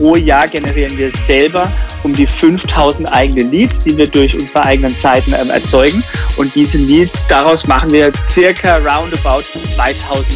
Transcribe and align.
pro 0.00 0.16
Jahr 0.16 0.48
generieren 0.48 0.96
wir 0.96 1.12
selber 1.26 1.70
um 2.04 2.14
die 2.14 2.26
5000 2.26 3.12
eigene 3.12 3.42
Leads, 3.42 3.82
die 3.82 3.94
wir 3.98 4.06
durch 4.06 4.34
unsere 4.34 4.62
eigenen 4.62 4.96
Seiten 4.96 5.34
ähm, 5.34 5.50
erzeugen. 5.50 6.02
Und 6.38 6.54
diese 6.54 6.78
Leads, 6.78 7.26
daraus 7.28 7.66
machen 7.66 7.92
wir 7.92 8.10
circa 8.26 8.78
roundabout 8.78 9.44
2000 9.74 10.26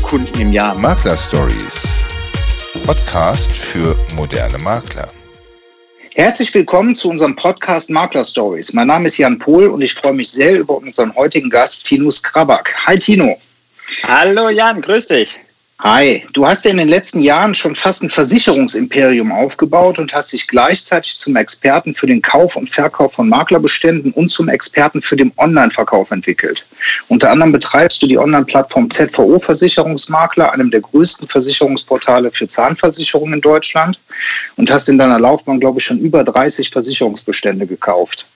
Kunden 0.00 0.40
im 0.40 0.52
Jahr. 0.52 0.74
Makler 0.74 1.18
Stories. 1.18 2.06
Podcast 2.86 3.52
für 3.52 3.94
moderne 4.16 4.56
Makler. 4.56 5.08
Herzlich 6.14 6.52
willkommen 6.54 6.94
zu 6.94 7.10
unserem 7.10 7.36
Podcast 7.36 7.90
Makler 7.90 8.24
Stories. 8.24 8.72
Mein 8.72 8.86
Name 8.86 9.06
ist 9.06 9.18
Jan 9.18 9.38
Pohl 9.38 9.66
und 9.66 9.82
ich 9.82 9.92
freue 9.92 10.14
mich 10.14 10.30
sehr 10.30 10.58
über 10.58 10.78
unseren 10.78 11.14
heutigen 11.14 11.50
Gast 11.50 11.84
Tino 11.84 12.10
Skrabak. 12.10 12.74
Hi 12.86 12.98
Tino. 12.98 13.38
Hallo 14.02 14.48
Jan, 14.48 14.80
grüß 14.80 15.08
dich. 15.08 15.38
Hi, 15.82 16.22
du 16.34 16.46
hast 16.46 16.66
ja 16.66 16.72
in 16.72 16.76
den 16.76 16.88
letzten 16.88 17.20
Jahren 17.20 17.54
schon 17.54 17.74
fast 17.74 18.02
ein 18.02 18.10
Versicherungsimperium 18.10 19.32
aufgebaut 19.32 19.98
und 19.98 20.12
hast 20.12 20.30
dich 20.30 20.46
gleichzeitig 20.46 21.16
zum 21.16 21.36
Experten 21.36 21.94
für 21.94 22.06
den 22.06 22.20
Kauf 22.20 22.54
und 22.56 22.68
Verkauf 22.68 23.14
von 23.14 23.30
Maklerbeständen 23.30 24.12
und 24.12 24.30
zum 24.30 24.50
Experten 24.50 25.00
für 25.00 25.16
den 25.16 25.32
Online-Verkauf 25.38 26.10
entwickelt. 26.10 26.66
Unter 27.08 27.30
anderem 27.30 27.52
betreibst 27.52 28.02
du 28.02 28.06
die 28.06 28.18
Online-Plattform 28.18 28.90
ZVO 28.90 29.38
Versicherungsmakler, 29.38 30.52
einem 30.52 30.70
der 30.70 30.82
größten 30.82 31.26
Versicherungsportale 31.28 32.30
für 32.30 32.46
Zahnversicherungen 32.46 33.36
in 33.36 33.40
Deutschland 33.40 33.98
und 34.56 34.70
hast 34.70 34.86
in 34.90 34.98
deiner 34.98 35.18
Laufbahn, 35.18 35.60
glaube 35.60 35.78
ich, 35.78 35.86
schon 35.86 35.98
über 35.98 36.24
30 36.24 36.68
Versicherungsbestände 36.68 37.66
gekauft. 37.66 38.26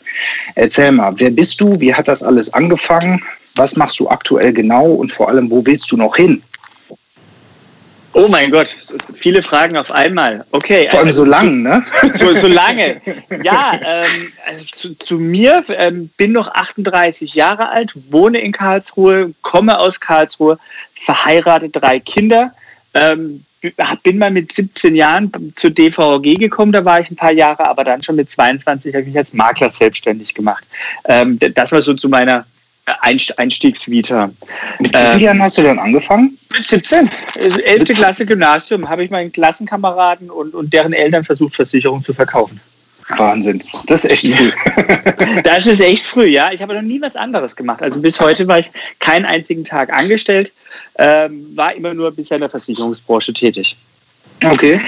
Erzähl 0.55 0.93
mal, 0.93 1.13
wer 1.19 1.31
bist 1.31 1.61
du? 1.61 1.79
Wie 1.79 1.93
hat 1.93 2.09
das 2.09 2.23
alles 2.23 2.55
angefangen? 2.55 3.23
Was 3.55 3.77
machst 3.77 4.01
du 4.01 4.09
aktuell 4.09 4.55
genau 4.55 4.87
und 4.87 5.13
vor 5.13 5.29
allem, 5.29 5.51
wo 5.51 5.65
willst 5.67 5.93
du 5.93 5.99
noch 5.99 6.17
hin? 6.17 6.43
Oh 8.15 8.29
mein 8.29 8.53
Gott, 8.53 8.77
viele 9.15 9.43
Fragen 9.43 9.77
auf 9.77 9.91
einmal. 9.91 10.45
Okay. 10.53 10.89
Vor 10.89 11.01
allem 11.01 11.09
also, 11.09 11.23
so 11.23 11.29
lang, 11.29 11.63
ne? 11.63 11.85
So, 12.15 12.33
so 12.33 12.47
lange. 12.47 13.01
Ja, 13.43 13.79
ähm, 13.85 14.33
also 14.47 14.65
zu, 14.73 14.99
zu, 14.99 15.19
mir, 15.19 15.65
ähm, 15.69 16.09
bin 16.17 16.33
noch 16.33 16.49
38 16.49 17.35
Jahre 17.35 17.69
alt, 17.69 17.93
wohne 18.11 18.39
in 18.39 18.53
Karlsruhe, 18.53 19.35
komme 19.43 19.79
aus 19.79 19.99
Karlsruhe, 19.99 20.59
verheiratet, 20.95 21.75
drei 21.75 21.99
Kinder. 21.99 22.53
Ähm, 22.95 23.45
bin 24.03 24.19
mal 24.19 24.31
mit 24.31 24.53
17 24.53 24.95
Jahren 24.95 25.33
zur 25.57 25.71
DVG 25.71 26.39
gekommen, 26.39 26.71
da 26.71 26.85
war 26.85 27.01
ich 27.01 27.11
ein 27.11 27.17
paar 27.17 27.33
Jahre, 27.33 27.67
aber 27.67 27.83
dann 27.83 28.03
schon 28.03 28.17
mit 28.17 28.31
22 28.31 28.95
habe 28.95 29.03
ich 29.03 29.09
mich 29.09 29.17
als 29.17 29.33
Makler 29.33 29.71
selbstständig 29.71 30.35
gemacht. 30.35 30.65
Ähm, 31.07 31.39
das 31.39 31.73
war 31.73 31.83
so 31.83 31.95
zu 31.95 32.09
meiner 32.09 32.47
Einstiegsvita. 32.87 34.31
Mit 34.79 34.93
wie 34.93 34.99
vielen 34.99 35.21
Jahren 35.21 35.43
hast 35.43 35.57
du 35.57 35.63
dann 35.63 35.79
angefangen? 35.79 36.37
Mit 36.53 36.67
17. 36.67 37.09
11. 37.65 37.85
Klasse 37.95 38.27
Gymnasium 38.27 38.89
habe 38.89 39.05
ich 39.05 39.11
meinen 39.11 39.33
Klassenkameraden 39.33 40.31
und, 40.31 40.55
und 40.55 40.73
deren 40.73 40.93
Eltern 40.93 41.25
versucht, 41.25 41.55
Versicherungen 41.55 42.05
zu 42.05 42.13
verkaufen. 42.13 42.61
Wahnsinn. 43.09 43.63
Das 43.87 44.05
ist 44.05 44.11
echt 44.11 44.35
früh. 44.35 44.53
das 45.43 45.67
ist 45.67 45.81
echt 45.81 46.07
früh, 46.07 46.27
ja. 46.27 46.53
Ich 46.53 46.63
habe 46.63 46.75
noch 46.75 46.83
nie 46.83 47.01
was 47.01 47.17
anderes 47.17 47.55
gemacht. 47.55 47.83
Also 47.83 48.01
bis 48.01 48.19
heute 48.21 48.49
war 48.49 48.59
ich 48.59 48.71
keinen 48.99 49.25
einzigen 49.25 49.65
Tag 49.65 49.93
angestellt, 49.93 50.53
ähm, 50.99 51.55
war 51.55 51.75
immer 51.75 51.93
nur 51.93 52.13
bisher 52.13 52.37
in 52.37 52.43
der 52.43 52.51
Versicherungsbranche 52.51 53.33
tätig. 53.33 53.77
Okay. 54.43 54.81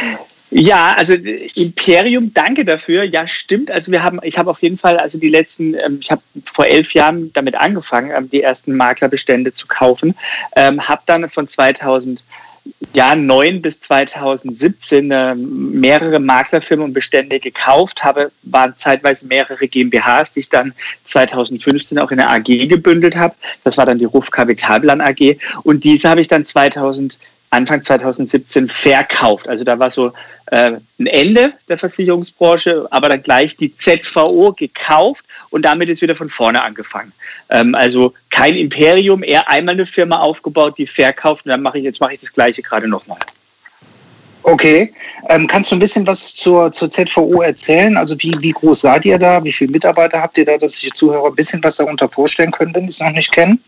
Ja, 0.58 0.94
also 0.94 1.12
Imperium, 1.54 2.32
danke 2.32 2.64
dafür. 2.64 3.04
Ja, 3.04 3.28
stimmt. 3.28 3.70
Also 3.70 3.92
wir 3.92 4.02
haben, 4.02 4.20
ich 4.22 4.38
habe 4.38 4.48
auf 4.48 4.62
jeden 4.62 4.78
Fall, 4.78 4.96
also 4.96 5.18
die 5.18 5.28
letzten, 5.28 5.74
ähm, 5.74 5.98
ich 6.00 6.10
habe 6.10 6.22
vor 6.46 6.64
elf 6.64 6.94
Jahren 6.94 7.30
damit 7.34 7.56
angefangen, 7.56 8.10
ähm, 8.16 8.30
die 8.30 8.40
ersten 8.40 8.74
Maklerbestände 8.74 9.52
zu 9.52 9.66
kaufen, 9.66 10.14
ähm, 10.56 10.88
habe 10.88 11.02
dann 11.04 11.28
von 11.28 11.46
2009 11.46 13.60
bis 13.60 13.80
2017 13.80 15.10
äh, 15.10 15.34
mehrere 15.34 16.20
Maklerfirmen 16.20 16.86
und 16.86 16.94
Bestände 16.94 17.38
gekauft, 17.38 18.02
habe, 18.02 18.32
waren 18.44 18.72
zeitweise 18.78 19.26
mehrere 19.26 19.68
GmbHs, 19.68 20.32
die 20.32 20.40
ich 20.40 20.48
dann 20.48 20.72
2015 21.04 21.98
auch 21.98 22.10
in 22.10 22.16
der 22.16 22.30
AG 22.30 22.66
gebündelt 22.66 23.14
habe. 23.14 23.34
Das 23.62 23.76
war 23.76 23.84
dann 23.84 23.98
die 23.98 24.06
Ruf 24.06 24.30
Kapitalplan 24.30 25.02
AG 25.02 25.36
und 25.64 25.84
diese 25.84 26.08
habe 26.08 26.22
ich 26.22 26.28
dann 26.28 26.46
2000 26.46 27.18
Anfang 27.50 27.82
2017 27.82 28.68
verkauft. 28.68 29.48
Also 29.48 29.64
da 29.64 29.78
war 29.78 29.90
so 29.90 30.12
äh, 30.46 30.72
ein 30.98 31.06
Ende 31.06 31.52
der 31.68 31.78
Versicherungsbranche, 31.78 32.86
aber 32.90 33.08
dann 33.08 33.22
gleich 33.22 33.56
die 33.56 33.76
ZVO 33.76 34.52
gekauft 34.52 35.24
und 35.50 35.64
damit 35.64 35.88
ist 35.88 36.02
wieder 36.02 36.16
von 36.16 36.28
vorne 36.28 36.62
angefangen. 36.62 37.12
Ähm, 37.50 37.74
also 37.74 38.14
kein 38.30 38.54
Imperium, 38.56 39.22
eher 39.22 39.48
einmal 39.48 39.74
eine 39.74 39.86
Firma 39.86 40.18
aufgebaut, 40.18 40.78
die 40.78 40.86
verkauft 40.86 41.46
und 41.46 41.50
dann 41.50 41.62
mache 41.62 41.78
ich 41.78 41.84
jetzt 41.84 42.00
mache 42.00 42.14
ich 42.14 42.20
das 42.20 42.32
gleiche 42.32 42.62
gerade 42.62 42.88
nochmal. 42.88 43.18
Okay. 44.42 44.92
Ähm, 45.28 45.48
kannst 45.48 45.72
du 45.72 45.76
ein 45.76 45.80
bisschen 45.80 46.06
was 46.06 46.32
zur, 46.32 46.70
zur 46.70 46.88
ZVO 46.88 47.42
erzählen? 47.42 47.96
Also 47.96 48.14
wie, 48.20 48.30
wie 48.38 48.52
groß 48.52 48.82
seid 48.82 49.04
ihr 49.04 49.18
da? 49.18 49.42
Wie 49.42 49.50
viele 49.50 49.72
Mitarbeiter 49.72 50.22
habt 50.22 50.38
ihr 50.38 50.44
da, 50.44 50.56
dass 50.56 50.74
sich 50.74 50.82
die 50.82 50.96
Zuhörer 50.96 51.26
ein 51.26 51.34
bisschen 51.34 51.62
was 51.64 51.76
darunter 51.76 52.08
vorstellen 52.08 52.52
können, 52.52 52.72
wenn 52.72 52.84
die 52.84 52.90
es 52.90 53.00
noch 53.00 53.10
nicht 53.10 53.32
kennen? 53.32 53.60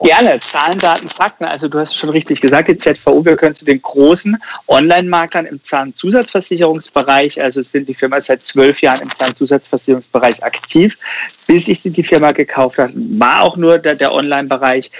Gerne, 0.00 0.40
Zahlen, 0.40 0.78
Daten, 0.78 1.08
Fakten. 1.08 1.44
Also 1.44 1.68
du 1.68 1.78
hast 1.78 1.96
schon 1.96 2.10
richtig 2.10 2.40
gesagt, 2.40 2.68
die 2.68 2.76
ZVU, 2.76 3.24
wir 3.24 3.36
können 3.36 3.54
zu 3.54 3.64
den 3.64 3.80
großen 3.80 4.36
Online-Maklern 4.66 5.46
im 5.46 5.62
Zahnzusatzversicherungsbereich, 5.62 7.40
also 7.40 7.62
sind 7.62 7.88
die 7.88 7.94
Firma 7.94 8.20
seit 8.20 8.42
zwölf 8.42 8.80
Jahren 8.80 9.02
im 9.02 9.14
Zahnzusatzversicherungsbereich 9.14 10.42
aktiv. 10.42 10.98
Bis 11.46 11.68
ich 11.68 11.80
sie 11.80 11.90
die 11.90 12.02
Firma 12.02 12.32
gekauft 12.32 12.78
habe, 12.78 12.92
war 12.94 13.42
auch 13.42 13.56
nur 13.56 13.78
der, 13.78 13.94
der 13.94 14.12
Online-Bereich. 14.12 14.90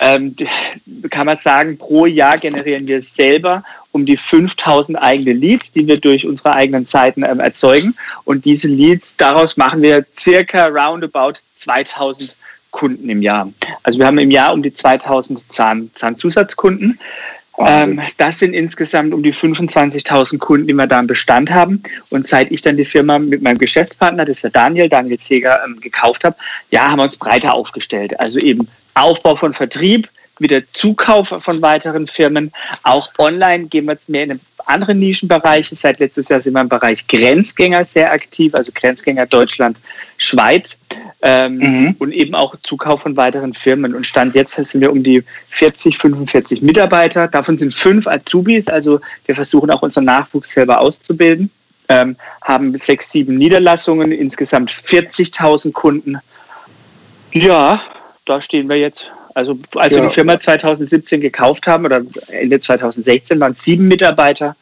Ähm, 0.00 0.34
kann 1.10 1.26
man 1.26 1.38
sagen, 1.38 1.76
pro 1.76 2.06
Jahr 2.06 2.38
generieren 2.38 2.88
wir 2.88 3.02
selber 3.02 3.62
um 3.92 4.06
die 4.06 4.16
5000 4.16 5.00
eigene 5.00 5.32
Leads, 5.32 5.72
die 5.72 5.86
wir 5.86 5.98
durch 5.98 6.26
unsere 6.26 6.54
eigenen 6.54 6.86
Seiten 6.86 7.22
ähm, 7.22 7.40
erzeugen. 7.40 7.94
Und 8.24 8.44
diese 8.44 8.68
Leads, 8.68 9.16
daraus 9.16 9.56
machen 9.56 9.82
wir 9.82 10.06
circa 10.18 10.68
roundabout 10.68 11.34
2000 11.56 12.34
Kunden 12.70 13.08
im 13.08 13.22
Jahr. 13.22 13.50
Also 13.82 13.98
wir 13.98 14.06
haben 14.06 14.18
im 14.18 14.30
Jahr 14.30 14.52
um 14.52 14.62
die 14.62 14.72
2000 14.72 15.52
Zahn, 15.52 15.90
Zahnzusatzkunden. 15.94 16.98
Ähm, 17.58 18.00
das 18.16 18.38
sind 18.38 18.54
insgesamt 18.54 19.12
um 19.12 19.22
die 19.22 19.34
25.000 19.34 20.38
Kunden, 20.38 20.66
die 20.66 20.72
wir 20.72 20.86
da 20.86 21.00
im 21.00 21.06
Bestand 21.06 21.50
haben. 21.50 21.82
Und 22.08 22.26
seit 22.26 22.50
ich 22.50 22.62
dann 22.62 22.76
die 22.76 22.84
Firma 22.84 23.18
mit 23.18 23.42
meinem 23.42 23.58
Geschäftspartner, 23.58 24.24
das 24.24 24.36
ist 24.36 24.44
der 24.44 24.50
Daniel, 24.50 24.88
Daniel 24.88 25.18
Zeger, 25.18 25.60
ähm, 25.64 25.80
gekauft 25.80 26.24
habe, 26.24 26.36
ja, 26.70 26.90
haben 26.90 26.98
wir 26.98 27.04
uns 27.04 27.16
breiter 27.16 27.52
aufgestellt. 27.52 28.18
Also 28.18 28.38
eben 28.38 28.66
Aufbau 28.94 29.36
von 29.36 29.52
Vertrieb, 29.52 30.08
wieder 30.38 30.62
Zukauf 30.72 31.28
von 31.38 31.60
weiteren 31.60 32.06
Firmen. 32.06 32.50
Auch 32.82 33.08
online 33.18 33.66
gehen 33.66 33.84
wir 33.84 33.92
jetzt 33.92 34.08
mehr 34.08 34.24
in 34.24 34.40
andere 34.66 34.94
Nischenbereiche. 34.94 35.74
Seit 35.74 35.98
letztes 35.98 36.28
Jahr 36.28 36.40
sind 36.40 36.54
wir 36.54 36.62
im 36.62 36.68
Bereich 36.68 37.06
Grenzgänger 37.06 37.84
sehr 37.84 38.10
aktiv, 38.12 38.54
also 38.54 38.72
Grenzgänger 38.74 39.26
Deutschland, 39.26 39.76
Schweiz 40.16 40.78
ähm, 41.22 41.56
mhm. 41.58 41.96
und 41.98 42.12
eben 42.12 42.34
auch 42.34 42.54
Zukauf 42.62 43.02
von 43.02 43.16
weiteren 43.16 43.54
Firmen. 43.54 43.94
Und 43.94 44.06
Stand 44.06 44.34
jetzt 44.34 44.54
sind 44.54 44.80
wir 44.80 44.92
um 44.92 45.02
die 45.02 45.22
40, 45.48 45.98
45 45.98 46.62
Mitarbeiter. 46.62 47.28
Davon 47.28 47.58
sind 47.58 47.74
fünf 47.74 48.06
Azubis, 48.06 48.66
also 48.68 49.00
wir 49.26 49.34
versuchen 49.34 49.70
auch 49.70 49.82
unseren 49.82 50.04
Nachwuchs 50.04 50.50
selber 50.50 50.80
auszubilden. 50.80 51.50
Ähm, 51.88 52.16
haben 52.42 52.78
sechs, 52.78 53.10
sieben 53.10 53.36
Niederlassungen, 53.36 54.12
insgesamt 54.12 54.70
40.000 54.70 55.72
Kunden. 55.72 56.18
Ja, 57.32 57.82
da 58.24 58.40
stehen 58.40 58.68
wir 58.68 58.76
jetzt. 58.76 59.10
Also 59.34 59.58
als 59.76 59.94
ja. 59.94 60.00
wir 60.00 60.08
die 60.08 60.14
Firma 60.14 60.38
2017 60.38 61.20
gekauft 61.20 61.66
haben 61.66 61.84
oder 61.84 62.02
Ende 62.28 62.60
2016 62.60 63.38
waren 63.40 63.54
sieben 63.54 63.88
Mitarbeiter 63.88 64.56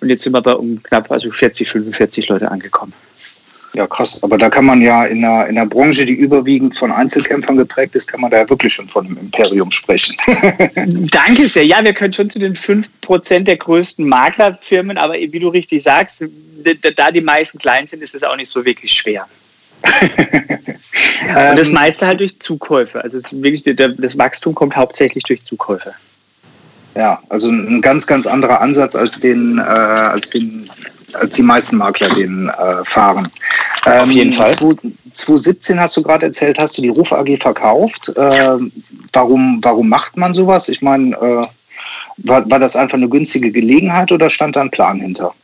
und 0.00 0.08
jetzt 0.08 0.22
sind 0.22 0.32
wir 0.32 0.42
bei 0.42 0.54
um 0.54 0.82
knapp 0.82 1.10
also 1.10 1.30
40, 1.30 1.68
45 1.68 2.28
Leute 2.28 2.50
angekommen. 2.50 2.92
Ja, 3.74 3.86
krass. 3.86 4.22
Aber 4.22 4.36
da 4.36 4.50
kann 4.50 4.66
man 4.66 4.82
ja 4.82 5.06
in 5.06 5.24
einer, 5.24 5.46
in 5.46 5.56
einer 5.56 5.66
Branche, 5.66 6.04
die 6.04 6.12
überwiegend 6.12 6.76
von 6.76 6.92
Einzelkämpfern 6.92 7.56
geprägt 7.56 7.94
ist, 7.94 8.06
kann 8.06 8.20
man 8.20 8.30
da 8.30 8.38
ja 8.38 8.50
wirklich 8.50 8.74
schon 8.74 8.86
von 8.86 9.06
einem 9.06 9.16
Imperium 9.16 9.70
sprechen. 9.70 10.14
Danke 11.10 11.48
sehr. 11.48 11.64
Ja, 11.64 11.82
wir 11.82 11.94
können 11.94 12.12
schon 12.12 12.28
zu 12.28 12.38
den 12.38 12.54
5% 12.54 13.40
der 13.44 13.56
größten 13.56 14.06
Maklerfirmen, 14.06 14.98
aber 14.98 15.14
wie 15.14 15.38
du 15.38 15.48
richtig 15.48 15.82
sagst, 15.82 16.22
da 16.96 17.10
die 17.10 17.22
meisten 17.22 17.58
klein 17.58 17.86
sind, 17.88 18.02
ist 18.02 18.14
es 18.14 18.22
auch 18.22 18.36
nicht 18.36 18.50
so 18.50 18.64
wirklich 18.64 18.92
schwer. 18.92 19.26
Und 21.22 21.58
das 21.58 21.68
ähm, 21.68 21.74
meiste 21.74 22.06
halt 22.06 22.20
durch 22.20 22.38
Zukäufe. 22.40 23.02
Also 23.02 23.18
wirklich, 23.30 23.64
das 23.64 24.18
Wachstum 24.18 24.54
kommt 24.54 24.76
hauptsächlich 24.76 25.24
durch 25.24 25.44
Zukäufe. 25.44 25.94
Ja, 26.94 27.22
also 27.30 27.48
ein 27.48 27.80
ganz, 27.80 28.06
ganz 28.06 28.26
anderer 28.26 28.60
Ansatz 28.60 28.94
als 28.94 29.18
den, 29.18 29.58
äh, 29.58 29.62
als 29.62 30.30
den 30.30 30.68
als 31.14 31.34
die 31.34 31.42
meisten 31.42 31.76
Makler 31.76 32.08
den 32.08 32.48
äh, 32.48 32.84
fahren. 32.84 33.28
Auf 33.84 34.10
jeden 34.10 34.32
ähm, 34.32 34.38
Fall. 34.38 34.56
2017 35.14 35.80
hast 35.80 35.96
du 35.96 36.02
gerade 36.02 36.26
erzählt, 36.26 36.58
hast 36.58 36.78
du 36.78 36.82
die 36.82 36.88
Ruf 36.88 37.12
AG 37.12 37.36
verkauft. 37.40 38.12
Äh, 38.16 38.58
warum, 39.12 39.58
warum 39.62 39.88
macht 39.88 40.16
man 40.16 40.34
sowas? 40.34 40.68
Ich 40.68 40.82
meine, 40.82 41.14
äh, 41.16 41.46
war, 42.18 42.48
war 42.50 42.58
das 42.58 42.76
einfach 42.76 42.96
eine 42.96 43.08
günstige 43.08 43.50
Gelegenheit 43.50 44.12
oder 44.12 44.30
stand 44.30 44.56
da 44.56 44.60
ein 44.60 44.70
Plan 44.70 45.00
hinter? 45.00 45.34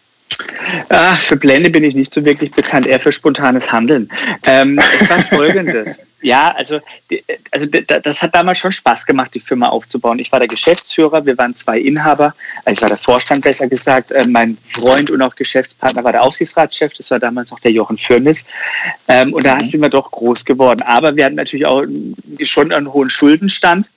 Ah, 0.89 1.15
für 1.17 1.37
Pläne 1.37 1.71
bin 1.71 1.85
ich 1.85 1.95
nicht 1.95 2.13
so 2.13 2.25
wirklich 2.25 2.51
bekannt, 2.51 2.87
eher 2.87 3.01
für 3.01 3.13
spontanes 3.13 3.71
Handeln. 3.71 4.11
Ähm, 4.47 4.81
es 5.01 5.09
war 5.09 5.19
folgendes. 5.25 5.99
Ja, 6.21 6.51
also, 6.51 6.81
also 7.53 7.67
das 7.67 8.23
hat 8.23 8.35
damals 8.35 8.59
schon 8.59 8.73
Spaß 8.73 9.07
gemacht, 9.07 9.33
die 9.35 9.41
Firma 9.41 9.69
aufzubauen. 9.69 10.19
Ich 10.19 10.33
war 10.33 10.41
der 10.41 10.49
Geschäftsführer, 10.49 11.25
wir 11.25 11.39
waren 11.39 11.55
zwei 11.55 11.79
Inhaber, 11.79 12.35
also 12.65 12.75
ich 12.75 12.83
war 12.83 12.89
der 12.89 12.97
Vorstand 12.97 13.45
besser 13.45 13.69
gesagt. 13.69 14.11
Äh, 14.11 14.27
mein 14.27 14.59
Freund 14.69 15.11
und 15.11 15.23
auch 15.23 15.37
Geschäftspartner 15.37 16.03
war 16.03 16.11
der 16.11 16.25
Aufsichtsratschef, 16.25 16.93
das 16.95 17.13
war 17.13 17.21
damals 17.21 17.53
noch 17.53 17.61
der 17.61 17.71
Jochen 17.71 17.99
Firnis. 17.99 18.45
Ähm, 19.07 19.33
und 19.33 19.47
da 19.47 19.57
mhm. 19.57 19.61
sind 19.61 19.81
wir 19.81 19.91
doch 19.91 20.11
groß 20.11 20.45
geworden. 20.45 20.83
Aber 20.83 21.15
wir 21.15 21.25
hatten 21.25 21.37
natürlich 21.37 21.67
auch 21.67 21.85
schon 22.43 22.73
einen 22.73 22.93
hohen 22.93 23.11
Schuldenstand 23.11 23.89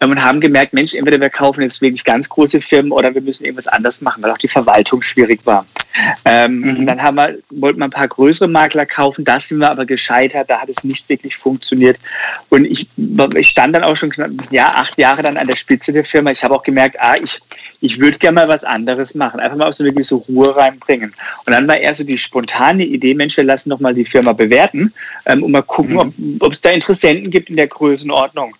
und 0.00 0.22
haben 0.22 0.40
gemerkt, 0.40 0.72
Mensch, 0.72 0.94
entweder 0.94 1.20
wir 1.20 1.30
kaufen 1.30 1.62
jetzt 1.62 1.80
wirklich 1.80 2.04
ganz 2.04 2.28
große 2.28 2.60
Firmen 2.60 2.92
oder 2.92 3.14
wir 3.14 3.22
müssen 3.22 3.44
irgendwas 3.44 3.66
anders 3.66 4.00
machen, 4.00 4.22
weil 4.22 4.30
auch 4.30 4.38
die 4.38 4.48
Verwaltung 4.48 5.02
schwierig 5.02 5.40
war. 5.44 5.66
Ähm, 6.24 6.60
mhm. 6.60 6.86
Dann 6.86 7.02
haben 7.02 7.16
wir, 7.16 7.38
wollten 7.50 7.78
wir 7.78 7.86
ein 7.86 7.90
paar 7.90 8.08
größere 8.08 8.48
Makler 8.48 8.86
kaufen, 8.86 9.24
da 9.24 9.38
sind 9.40 9.58
wir 9.58 9.70
aber 9.70 9.86
gescheitert, 9.86 10.50
da 10.50 10.60
hat 10.60 10.68
es 10.68 10.84
nicht 10.84 11.08
wirklich 11.08 11.36
funktioniert. 11.36 11.98
Und 12.48 12.64
ich, 12.64 12.88
ich 13.36 13.48
stand 13.48 13.74
dann 13.74 13.84
auch 13.84 13.96
schon 13.96 14.12
ja, 14.50 14.66
acht 14.66 14.98
Jahre 14.98 15.22
dann 15.22 15.36
an 15.36 15.46
der 15.46 15.56
Spitze 15.56 15.92
der 15.92 16.04
Firma. 16.04 16.30
Ich 16.30 16.42
habe 16.42 16.54
auch 16.54 16.62
gemerkt, 16.62 16.96
ah, 17.00 17.16
ich, 17.16 17.40
ich 17.80 18.00
würde 18.00 18.18
gerne 18.18 18.34
mal 18.34 18.48
was 18.48 18.64
anderes 18.64 19.14
machen, 19.14 19.40
einfach 19.40 19.56
mal 19.56 19.68
auch 19.68 19.72
so 19.72 19.84
eine 19.84 19.92
gewisse 19.92 20.16
Ruhe 20.16 20.54
reinbringen. 20.56 21.14
Und 21.46 21.52
dann 21.52 21.68
war 21.68 21.76
eher 21.76 21.94
so 21.94 22.04
die 22.04 22.18
spontane 22.18 22.84
Idee, 22.84 23.14
Mensch, 23.14 23.36
wir 23.36 23.44
lassen 23.44 23.70
doch 23.70 23.80
mal 23.80 23.94
die 23.94 24.04
Firma 24.04 24.32
bewerten 24.32 24.92
ähm, 25.26 25.42
und 25.42 25.52
mal 25.52 25.62
gucken, 25.62 25.94
mhm. 26.16 26.36
ob 26.40 26.52
es 26.52 26.60
da 26.60 26.70
Interessenten 26.70 27.30
gibt 27.30 27.50
in 27.50 27.56
der 27.56 27.68
Größenordnung. 27.68 28.54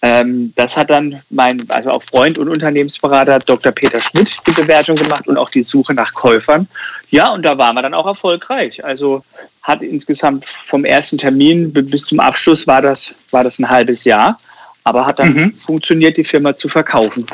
Ähm, 0.00 0.52
das 0.54 0.76
hat 0.76 0.90
dann 0.90 1.22
mein, 1.28 1.68
also 1.70 1.90
auch 1.90 2.02
Freund 2.04 2.38
und 2.38 2.48
Unternehmensberater 2.48 3.40
Dr. 3.40 3.72
Peter 3.72 4.00
Schmidt 4.00 4.32
die 4.46 4.52
Bewertung 4.52 4.94
gemacht 4.94 5.26
und 5.26 5.36
auch 5.36 5.50
die 5.50 5.64
Suche 5.64 5.92
nach 5.92 6.14
Käufern. 6.14 6.68
Ja, 7.10 7.30
und 7.30 7.42
da 7.42 7.58
waren 7.58 7.74
wir 7.74 7.82
dann 7.82 7.94
auch 7.94 8.06
erfolgreich. 8.06 8.84
Also 8.84 9.24
hat 9.62 9.82
insgesamt 9.82 10.44
vom 10.44 10.84
ersten 10.84 11.18
Termin 11.18 11.72
bis 11.72 12.02
zum 12.02 12.20
Abschluss 12.20 12.66
war 12.66 12.80
das, 12.80 13.12
war 13.32 13.42
das 13.42 13.58
ein 13.58 13.68
halbes 13.68 14.04
Jahr, 14.04 14.38
aber 14.84 15.04
hat 15.04 15.18
dann 15.18 15.34
mhm. 15.34 15.54
funktioniert, 15.54 16.16
die 16.16 16.24
Firma 16.24 16.56
zu 16.56 16.68
verkaufen. 16.68 17.26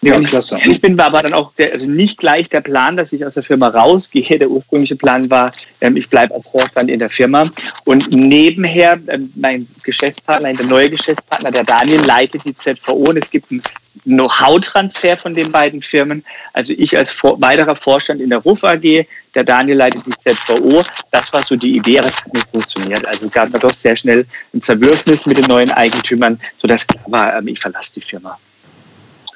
Ja, 0.00 0.14
Wenn 0.14 0.24
klasse. 0.24 0.58
Ich 0.64 0.80
bin 0.80 0.98
aber 1.00 1.22
dann 1.22 1.32
auch 1.32 1.52
der, 1.54 1.72
also 1.72 1.86
nicht 1.86 2.18
gleich 2.18 2.48
der 2.48 2.60
Plan, 2.60 2.96
dass 2.96 3.12
ich 3.12 3.24
aus 3.24 3.34
der 3.34 3.42
Firma 3.42 3.68
rausgehe. 3.68 4.38
Der 4.38 4.48
ursprüngliche 4.48 4.94
Plan 4.94 5.28
war, 5.28 5.50
ähm, 5.80 5.96
ich 5.96 6.08
bleibe 6.08 6.34
als 6.34 6.46
Vorstand 6.46 6.88
in 6.88 7.00
der 7.00 7.10
Firma. 7.10 7.50
Und 7.84 8.10
nebenher, 8.12 8.98
ähm, 9.08 9.32
mein 9.34 9.66
Geschäftspartner, 9.82 10.52
der 10.52 10.66
neue 10.66 10.90
Geschäftspartner, 10.90 11.50
der 11.50 11.64
Daniel, 11.64 12.00
leitet 12.02 12.44
die 12.44 12.54
ZVO 12.54 13.10
und 13.10 13.16
es 13.16 13.28
gibt 13.28 13.50
einen 13.50 13.62
Know-how-Transfer 14.04 15.16
von 15.16 15.34
den 15.34 15.50
beiden 15.50 15.82
Firmen. 15.82 16.24
Also 16.52 16.72
ich 16.76 16.96
als 16.96 17.10
vor, 17.10 17.40
weiterer 17.40 17.74
Vorstand 17.74 18.20
in 18.20 18.30
der 18.30 18.38
RUF 18.38 18.62
AG, 18.62 19.04
der 19.34 19.44
Daniel 19.44 19.78
leitet 19.78 20.02
die 20.06 20.32
ZVO. 20.32 20.84
Das 21.10 21.32
war 21.32 21.42
so 21.42 21.56
die 21.56 21.76
Idee, 21.76 21.98
aber 21.98 22.08
es 22.08 22.16
hat 22.18 22.32
nicht 22.32 22.48
funktioniert. 22.52 23.04
Also 23.04 23.28
gab 23.28 23.52
es 23.52 23.60
doch 23.60 23.74
sehr 23.74 23.96
schnell 23.96 24.24
ein 24.54 24.62
Zerwürfnis 24.62 25.26
mit 25.26 25.38
den 25.38 25.46
neuen 25.46 25.72
Eigentümern, 25.72 26.38
sodass 26.56 26.86
klar 26.86 27.04
war, 27.08 27.36
ähm, 27.36 27.48
ich 27.48 27.58
verlasse 27.58 27.94
die 27.94 28.00
Firma. 28.00 28.38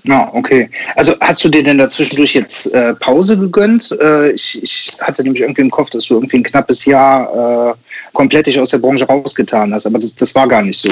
Ja, 0.05 0.31
okay. 0.33 0.69
Also 0.97 1.15
hast 1.21 1.45
du 1.45 1.49
dir 1.49 1.63
denn 1.63 1.79
dazwischendurch 1.79 2.35
jetzt 2.35 2.73
äh, 2.75 2.95
Pause 2.95 3.39
gegönnt? 3.39 3.97
Äh, 4.01 4.33
ich, 4.33 4.61
ich, 4.63 4.89
hatte 5.01 5.23
nämlich 5.23 5.43
irgendwie 5.43 5.63
im 5.63 5.71
Kopf, 5.71 5.91
dass 5.91 6.07
du 6.07 6.15
irgendwie 6.15 6.39
ein 6.39 6.43
knappes 6.43 6.85
Jahr 6.85 7.71
äh, 7.71 7.75
komplett 8.13 8.47
dich 8.47 8.59
aus 8.59 8.71
der 8.71 8.79
Branche 8.79 9.05
rausgetan 9.05 9.73
hast, 9.73 9.87
aber 9.87 10.01
das, 10.01 10.15
das 10.17 10.35
war 10.35 10.49
gar 10.49 10.63
nicht 10.63 10.81
so. 10.81 10.89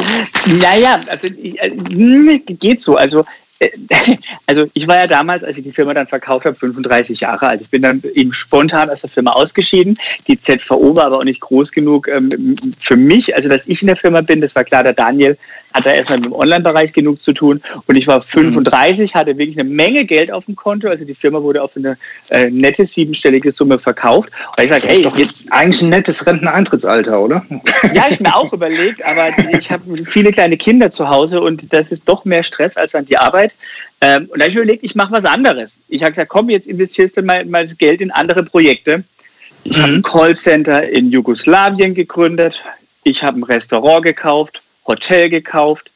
Naja, 0.60 1.00
also 1.08 1.26
äh, 1.26 2.38
geht 2.38 2.82
so. 2.82 2.96
Also 2.96 3.24
also 4.46 4.66
ich 4.72 4.86
war 4.86 4.96
ja 4.96 5.06
damals, 5.06 5.44
als 5.44 5.56
ich 5.56 5.62
die 5.62 5.72
Firma 5.72 5.92
dann 5.92 6.06
verkauft 6.06 6.46
habe, 6.46 6.56
35 6.56 7.20
Jahre 7.20 7.46
alt. 7.46 7.60
Ich 7.60 7.68
bin 7.68 7.82
dann 7.82 8.02
eben 8.14 8.32
spontan 8.32 8.88
aus 8.90 9.00
der 9.00 9.10
Firma 9.10 9.32
ausgeschieden. 9.32 9.98
Die 10.26 10.40
ZVO 10.40 10.96
war 10.96 11.06
aber 11.06 11.18
auch 11.18 11.24
nicht 11.24 11.40
groß 11.40 11.72
genug 11.72 12.08
ähm, 12.08 12.56
für 12.78 12.96
mich. 12.96 13.34
Also 13.34 13.48
dass 13.48 13.66
ich 13.66 13.82
in 13.82 13.88
der 13.88 13.96
Firma 13.96 14.22
bin, 14.22 14.40
das 14.40 14.54
war 14.54 14.64
klar, 14.64 14.82
der 14.82 14.94
Daniel 14.94 15.36
hat 15.72 15.86
da 15.86 15.92
erstmal 15.92 16.24
im 16.24 16.32
Online-Bereich 16.32 16.92
genug 16.92 17.22
zu 17.22 17.32
tun. 17.32 17.62
Und 17.86 17.96
ich 17.96 18.06
war 18.06 18.20
35, 18.20 19.14
hatte 19.14 19.38
wirklich 19.38 19.58
eine 19.58 19.68
Menge 19.68 20.04
Geld 20.04 20.32
auf 20.32 20.46
dem 20.46 20.56
Konto. 20.56 20.88
Also 20.88 21.04
die 21.04 21.14
Firma 21.14 21.42
wurde 21.42 21.62
auf 21.62 21.76
eine 21.76 21.96
äh, 22.30 22.50
nette 22.50 22.86
siebenstellige 22.86 23.52
Summe 23.52 23.78
verkauft. 23.78 24.30
Und 24.56 24.64
ich 24.64 24.70
sage, 24.70 24.88
hey, 24.88 25.02
doch 25.02 25.16
jetzt 25.16 25.44
eigentlich 25.50 25.82
ein 25.82 25.90
nettes 25.90 26.26
Renteneintrittsalter, 26.26 27.20
oder? 27.20 27.44
Ja, 27.94 28.06
ich 28.10 28.20
mir 28.20 28.34
auch 28.34 28.52
überlegt, 28.52 29.04
aber 29.04 29.30
ich 29.58 29.70
habe 29.70 30.04
viele 30.04 30.32
kleine 30.32 30.56
Kinder 30.56 30.90
zu 30.90 31.08
Hause 31.08 31.40
und 31.40 31.72
das 31.72 31.90
ist 31.90 32.08
doch 32.08 32.24
mehr 32.24 32.42
Stress 32.42 32.76
als 32.76 32.94
an 32.94 33.06
die 33.06 33.16
Arbeit. 33.16 33.54
Ähm, 34.00 34.28
und 34.30 34.38
da 34.38 34.44
habe 34.44 34.50
ich 34.50 34.56
überlegt, 34.56 34.84
ich 34.84 34.94
mache 34.94 35.12
was 35.12 35.24
anderes. 35.24 35.78
Ich 35.88 36.02
habe 36.02 36.12
gesagt, 36.12 36.30
komm, 36.30 36.50
jetzt 36.50 36.66
investierst 36.66 37.16
du 37.16 37.22
mal, 37.22 37.44
mal 37.44 37.64
das 37.64 37.76
Geld 37.76 38.00
in 38.00 38.10
andere 38.10 38.42
Projekte. 38.42 39.04
Ich 39.64 39.76
mhm. 39.76 39.82
habe 39.82 39.92
ein 39.94 40.02
Callcenter 40.02 40.88
in 40.88 41.10
Jugoslawien 41.10 41.94
gegründet. 41.94 42.62
Ich 43.04 43.22
habe 43.22 43.38
ein 43.38 43.44
Restaurant 43.44 44.04
gekauft. 44.04 44.62
Hotel 44.90 45.30
gekauft, 45.30 45.90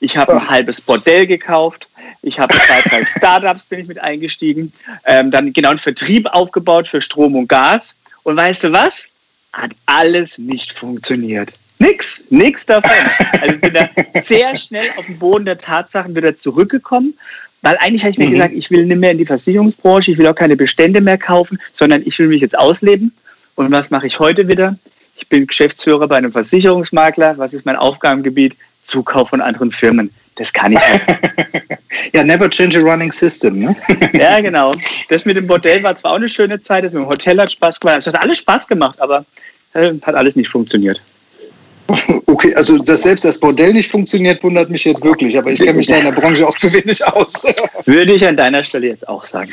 ich 0.00 0.16
habe 0.16 0.34
ein 0.34 0.48
halbes 0.48 0.80
Bordell 0.80 1.26
gekauft, 1.26 1.88
ich 2.22 2.38
habe 2.38 2.54
zwei, 2.54 2.82
drei 2.82 3.04
Startups 3.16 3.64
bin 3.64 3.80
ich 3.80 3.88
mit 3.88 3.98
eingestiegen, 3.98 4.72
ähm, 5.04 5.30
dann 5.30 5.52
genau 5.52 5.70
einen 5.70 5.78
Vertrieb 5.78 6.26
aufgebaut 6.26 6.88
für 6.88 7.00
Strom 7.00 7.34
und 7.34 7.48
Gas. 7.48 7.94
Und 8.22 8.36
weißt 8.36 8.64
du 8.64 8.72
was? 8.72 9.06
Hat 9.52 9.72
alles 9.86 10.38
nicht 10.38 10.72
funktioniert. 10.72 11.52
Nix, 11.78 12.24
nix 12.30 12.66
davon. 12.66 12.90
Also 13.40 13.54
ich 13.54 13.60
bin 13.60 13.74
da 13.74 13.90
sehr 14.22 14.56
schnell 14.56 14.90
auf 14.96 15.06
den 15.06 15.18
Boden 15.18 15.44
der 15.44 15.58
Tatsachen 15.58 16.14
wieder 16.14 16.36
zurückgekommen, 16.38 17.14
weil 17.62 17.76
eigentlich 17.78 18.02
habe 18.02 18.12
ich 18.12 18.18
mir 18.18 18.26
mhm. 18.26 18.32
gesagt, 18.32 18.54
ich 18.54 18.70
will 18.70 18.86
nicht 18.86 18.98
mehr 18.98 19.10
in 19.10 19.18
die 19.18 19.26
Versicherungsbranche, 19.26 20.10
ich 20.10 20.18
will 20.18 20.26
auch 20.26 20.34
keine 20.34 20.56
Bestände 20.56 21.00
mehr 21.00 21.18
kaufen, 21.18 21.58
sondern 21.72 22.02
ich 22.04 22.18
will 22.18 22.28
mich 22.28 22.40
jetzt 22.40 22.56
ausleben. 22.58 23.12
Und 23.54 23.70
was 23.70 23.90
mache 23.90 24.06
ich 24.06 24.18
heute 24.18 24.48
wieder? 24.48 24.76
Ich 25.16 25.28
bin 25.28 25.46
Geschäftsführer 25.46 26.06
bei 26.06 26.16
einem 26.16 26.32
Versicherungsmakler. 26.32 27.38
Was 27.38 27.52
ist 27.52 27.66
mein 27.66 27.76
Aufgabengebiet? 27.76 28.56
Zukauf 28.84 29.30
von 29.30 29.40
anderen 29.40 29.72
Firmen. 29.72 30.10
Das 30.36 30.52
kann 30.52 30.72
ich 30.72 30.78
halt. 30.78 31.02
ja, 32.12 32.22
never 32.22 32.48
change 32.48 32.78
a 32.78 32.82
running 32.82 33.10
system, 33.10 33.58
ne? 33.60 33.76
ja, 34.12 34.40
genau. 34.40 34.72
Das 35.08 35.24
mit 35.24 35.36
dem 35.36 35.46
Bordell 35.46 35.82
war 35.82 35.96
zwar 35.96 36.12
auch 36.12 36.16
eine 36.16 36.28
schöne 36.28 36.60
Zeit, 36.62 36.84
das 36.84 36.92
mit 36.92 37.02
dem 37.02 37.08
Hotel 37.08 37.40
hat 37.40 37.50
Spaß 37.50 37.80
gemacht. 37.80 37.98
Es 37.98 38.06
hat 38.06 38.22
alles 38.22 38.38
Spaß 38.38 38.68
gemacht, 38.68 39.00
aber 39.00 39.24
äh, 39.72 39.92
hat 40.02 40.14
alles 40.14 40.36
nicht 40.36 40.48
funktioniert. 40.48 41.00
Okay, 42.28 42.54
also 42.54 42.76
dass 42.76 43.02
selbst 43.02 43.24
das 43.24 43.40
Bordell 43.40 43.72
nicht 43.72 43.90
funktioniert, 43.90 44.42
wundert 44.42 44.68
mich 44.68 44.84
jetzt 44.84 45.02
wirklich, 45.02 45.38
aber 45.38 45.52
ich 45.52 45.58
kenne 45.58 45.74
mich 45.74 45.86
da 45.86 45.96
in 45.96 46.04
der 46.04 46.12
Branche 46.12 46.46
auch 46.46 46.56
zu 46.56 46.70
wenig 46.70 47.02
aus. 47.06 47.32
Würde 47.86 48.12
ich 48.12 48.26
an 48.26 48.36
deiner 48.36 48.62
Stelle 48.62 48.88
jetzt 48.88 49.08
auch 49.08 49.24
sagen. 49.24 49.52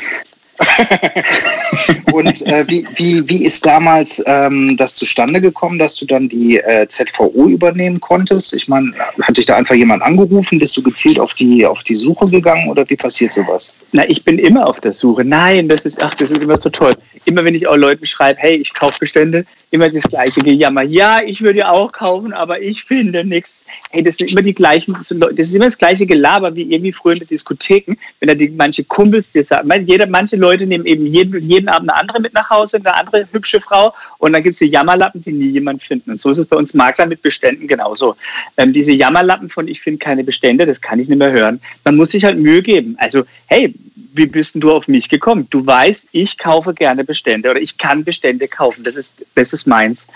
und 2.12 2.46
äh, 2.46 2.64
wie, 2.68 2.86
wie, 2.96 3.28
wie 3.28 3.44
ist 3.44 3.66
damals 3.66 4.22
ähm, 4.26 4.76
das 4.76 4.94
zustande 4.94 5.40
gekommen, 5.40 5.78
dass 5.78 5.96
du 5.96 6.06
dann 6.06 6.28
die 6.28 6.58
äh, 6.58 6.86
ZVO 6.88 7.48
übernehmen 7.48 8.00
konntest? 8.00 8.54
Ich 8.54 8.68
meine, 8.68 8.92
hat 9.22 9.36
dich 9.36 9.46
da 9.46 9.56
einfach 9.56 9.74
jemand 9.74 10.02
angerufen? 10.02 10.58
Bist 10.58 10.76
du 10.76 10.82
gezielt 10.82 11.18
auf 11.18 11.34
die, 11.34 11.66
auf 11.66 11.82
die 11.82 11.94
Suche 11.94 12.28
gegangen 12.28 12.68
oder 12.68 12.88
wie 12.88 12.96
passiert 12.96 13.32
sowas? 13.32 13.74
Na, 13.92 14.08
ich 14.08 14.24
bin 14.24 14.38
immer 14.38 14.66
auf 14.66 14.80
der 14.80 14.92
Suche. 14.92 15.24
Nein, 15.24 15.68
das 15.68 15.84
ist, 15.84 16.02
ach, 16.02 16.14
das 16.14 16.30
ist 16.30 16.42
immer 16.42 16.60
so 16.60 16.70
toll. 16.70 16.92
Immer 17.24 17.44
wenn 17.44 17.54
ich 17.54 17.66
auch 17.66 17.76
Leuten 17.76 18.06
schreibe, 18.06 18.40
hey, 18.40 18.56
ich 18.56 18.72
kaufe 18.74 18.98
Bestände, 19.00 19.44
immer 19.70 19.90
das 19.90 20.04
gleiche 20.04 20.40
Gejammer. 20.40 20.82
Ja, 20.82 21.20
ich 21.20 21.42
würde 21.42 21.68
auch 21.68 21.90
kaufen, 21.90 22.32
aber 22.32 22.60
ich 22.60 22.84
finde 22.84 23.24
nichts. 23.24 23.63
Hey, 23.90 24.02
das 24.02 24.16
sind 24.16 24.30
immer 24.30 24.42
die 24.42 24.54
gleichen, 24.54 24.94
das 24.94 25.10
ist 25.10 25.54
immer 25.54 25.66
das 25.66 25.78
gleiche 25.78 26.06
Gelaber 26.06 26.54
wie 26.54 26.62
irgendwie 26.62 26.92
früher 26.92 27.14
in 27.14 27.20
den 27.20 27.28
Diskotheken, 27.28 27.96
wenn 28.20 28.28
da 28.28 28.34
die 28.34 28.48
manche 28.48 28.84
Kumpels 28.84 29.32
dir 29.32 29.44
sagen, 29.44 29.70
jeder, 29.86 30.06
manche 30.06 30.36
Leute 30.36 30.66
nehmen 30.66 30.86
eben 30.86 31.06
jeden, 31.06 31.40
jeden 31.48 31.68
Abend 31.68 31.90
eine 31.90 32.00
andere 32.00 32.20
mit 32.20 32.34
nach 32.34 32.50
Hause, 32.50 32.78
eine 32.78 32.94
andere 32.94 33.26
hübsche 33.32 33.60
Frau 33.60 33.94
und 34.18 34.32
dann 34.32 34.42
gibt 34.42 34.54
es 34.54 34.58
die 34.58 34.66
Jammerlappen, 34.66 35.22
die 35.22 35.32
nie 35.32 35.50
jemand 35.50 35.82
findet. 35.82 36.08
Und 36.08 36.20
so 36.20 36.30
ist 36.30 36.38
es 36.38 36.46
bei 36.46 36.56
uns 36.56 36.74
Maklern 36.74 37.08
mit 37.08 37.22
Beständen 37.22 37.68
genauso. 37.68 38.16
Ähm, 38.56 38.72
diese 38.72 38.92
Jammerlappen 38.92 39.48
von 39.48 39.68
ich 39.68 39.80
finde 39.80 39.98
keine 39.98 40.24
Bestände, 40.24 40.66
das 40.66 40.80
kann 40.80 40.98
ich 40.98 41.08
nicht 41.08 41.18
mehr 41.18 41.32
hören. 41.32 41.60
Man 41.84 41.96
muss 41.96 42.10
sich 42.10 42.24
halt 42.24 42.38
Mühe 42.38 42.62
geben. 42.62 42.96
Also, 42.98 43.24
hey, 43.46 43.74
wie 44.14 44.26
bist 44.26 44.54
du 44.54 44.72
auf 44.72 44.86
mich 44.86 45.08
gekommen? 45.08 45.48
Du 45.50 45.66
weißt, 45.66 46.08
ich 46.12 46.38
kaufe 46.38 46.72
gerne 46.72 47.04
Bestände 47.04 47.50
oder 47.50 47.60
ich 47.60 47.78
kann 47.78 48.04
Bestände 48.04 48.46
kaufen. 48.46 48.84
Das 48.84 48.94
ist, 48.94 49.26
das 49.34 49.52
ist 49.52 49.66
meins. 49.66 50.06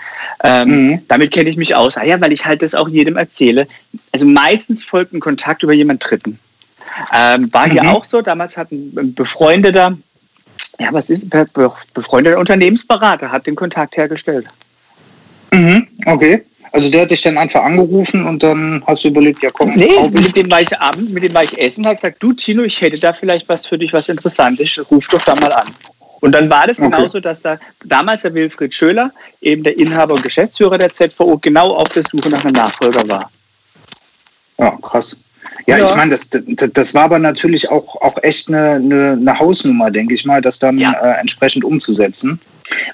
Ähm, 0.43 0.69
mhm. 0.69 1.01
Damit 1.07 1.31
kenne 1.31 1.49
ich 1.49 1.57
mich 1.57 1.75
aus. 1.75 1.97
Ah 1.97 2.05
ja, 2.05 2.19
weil 2.21 2.31
ich 2.31 2.45
halt 2.45 2.61
das 2.61 2.73
auch 2.73 2.87
jedem 2.87 3.17
erzähle. 3.17 3.67
Also 4.13 4.25
meistens 4.25 4.83
folgt 4.83 5.13
ein 5.13 5.19
Kontakt 5.19 5.63
über 5.63 5.73
jemand 5.73 6.03
Dritten. 6.03 6.39
Ähm, 7.13 7.51
war 7.53 7.67
mhm. 7.67 7.71
hier 7.71 7.91
auch 7.91 8.05
so. 8.05 8.21
Damals 8.21 8.55
hat 8.55 8.71
ein 8.71 9.13
befreundeter, 9.13 9.97
ja, 10.79 10.87
was 10.91 11.09
ist 11.09 11.29
befreundeter 11.93 12.39
Unternehmensberater 12.39 13.31
hat 13.31 13.47
den 13.47 13.55
Kontakt 13.55 13.97
hergestellt. 13.97 14.47
Mhm. 15.51 15.87
Okay. 16.05 16.45
Also 16.71 16.89
der 16.89 17.01
hat 17.01 17.09
sich 17.09 17.21
dann 17.21 17.37
einfach 17.37 17.63
angerufen 17.63 18.25
und 18.25 18.43
dann 18.43 18.83
hast 18.85 19.03
du 19.03 19.07
überlegt, 19.07 19.41
ja 19.41 19.49
komm. 19.51 19.71
Nee, 19.75 20.09
mit 20.11 20.35
dem 20.35 20.51
war 20.51 20.61
ich 20.61 20.77
abend, 20.79 21.11
mit 21.11 21.23
dem 21.23 21.33
war 21.33 21.43
ich 21.43 21.57
essen, 21.59 21.85
hat 21.87 21.97
gesagt, 21.97 22.21
du 22.21 22.33
Tino, 22.33 22.63
ich 22.63 22.79
hätte 22.81 22.99
da 22.99 23.13
vielleicht 23.13 23.49
was 23.49 23.65
für 23.65 23.77
dich, 23.77 23.91
was 23.93 24.09
Interessantes, 24.09 24.79
ruf 24.91 25.07
doch 25.07 25.23
da 25.23 25.35
mal 25.35 25.51
an. 25.51 25.73
Und 26.21 26.33
dann 26.33 26.49
war 26.49 26.67
das 26.67 26.79
okay. 26.79 26.89
genauso, 26.89 27.19
dass 27.19 27.41
da 27.41 27.57
damals 27.85 28.23
der 28.23 28.33
Wilfried 28.33 28.73
Schöler, 28.73 29.11
eben 29.41 29.63
der 29.63 29.79
Inhaber 29.79 30.13
und 30.13 30.23
Geschäftsführer 30.23 30.77
der 30.77 30.93
ZVO, 30.93 31.37
genau 31.37 31.75
auf 31.75 31.89
der 31.89 32.03
Suche 32.11 32.29
nach 32.29 32.43
einem 32.43 32.53
Nachfolger 32.53 33.07
war. 33.07 33.31
Ja, 34.57 34.77
krass. 34.81 35.15
Ja, 35.69 35.77
ja. 35.77 35.89
ich 35.89 35.95
meine, 35.95 36.11
das, 36.11 36.27
das, 36.29 36.71
das, 36.73 36.93
war 36.93 37.03
aber 37.03 37.19
natürlich 37.19 37.69
auch, 37.69 38.01
auch 38.01 38.17
echt 38.23 38.47
eine, 38.47 38.71
eine, 38.71 39.11
eine 39.11 39.39
Hausnummer, 39.39 39.91
denke 39.91 40.13
ich 40.13 40.25
mal, 40.25 40.41
das 40.41 40.59
dann 40.59 40.77
ja. 40.77 40.91
äh, 40.91 41.19
entsprechend 41.19 41.63
umzusetzen. 41.63 42.39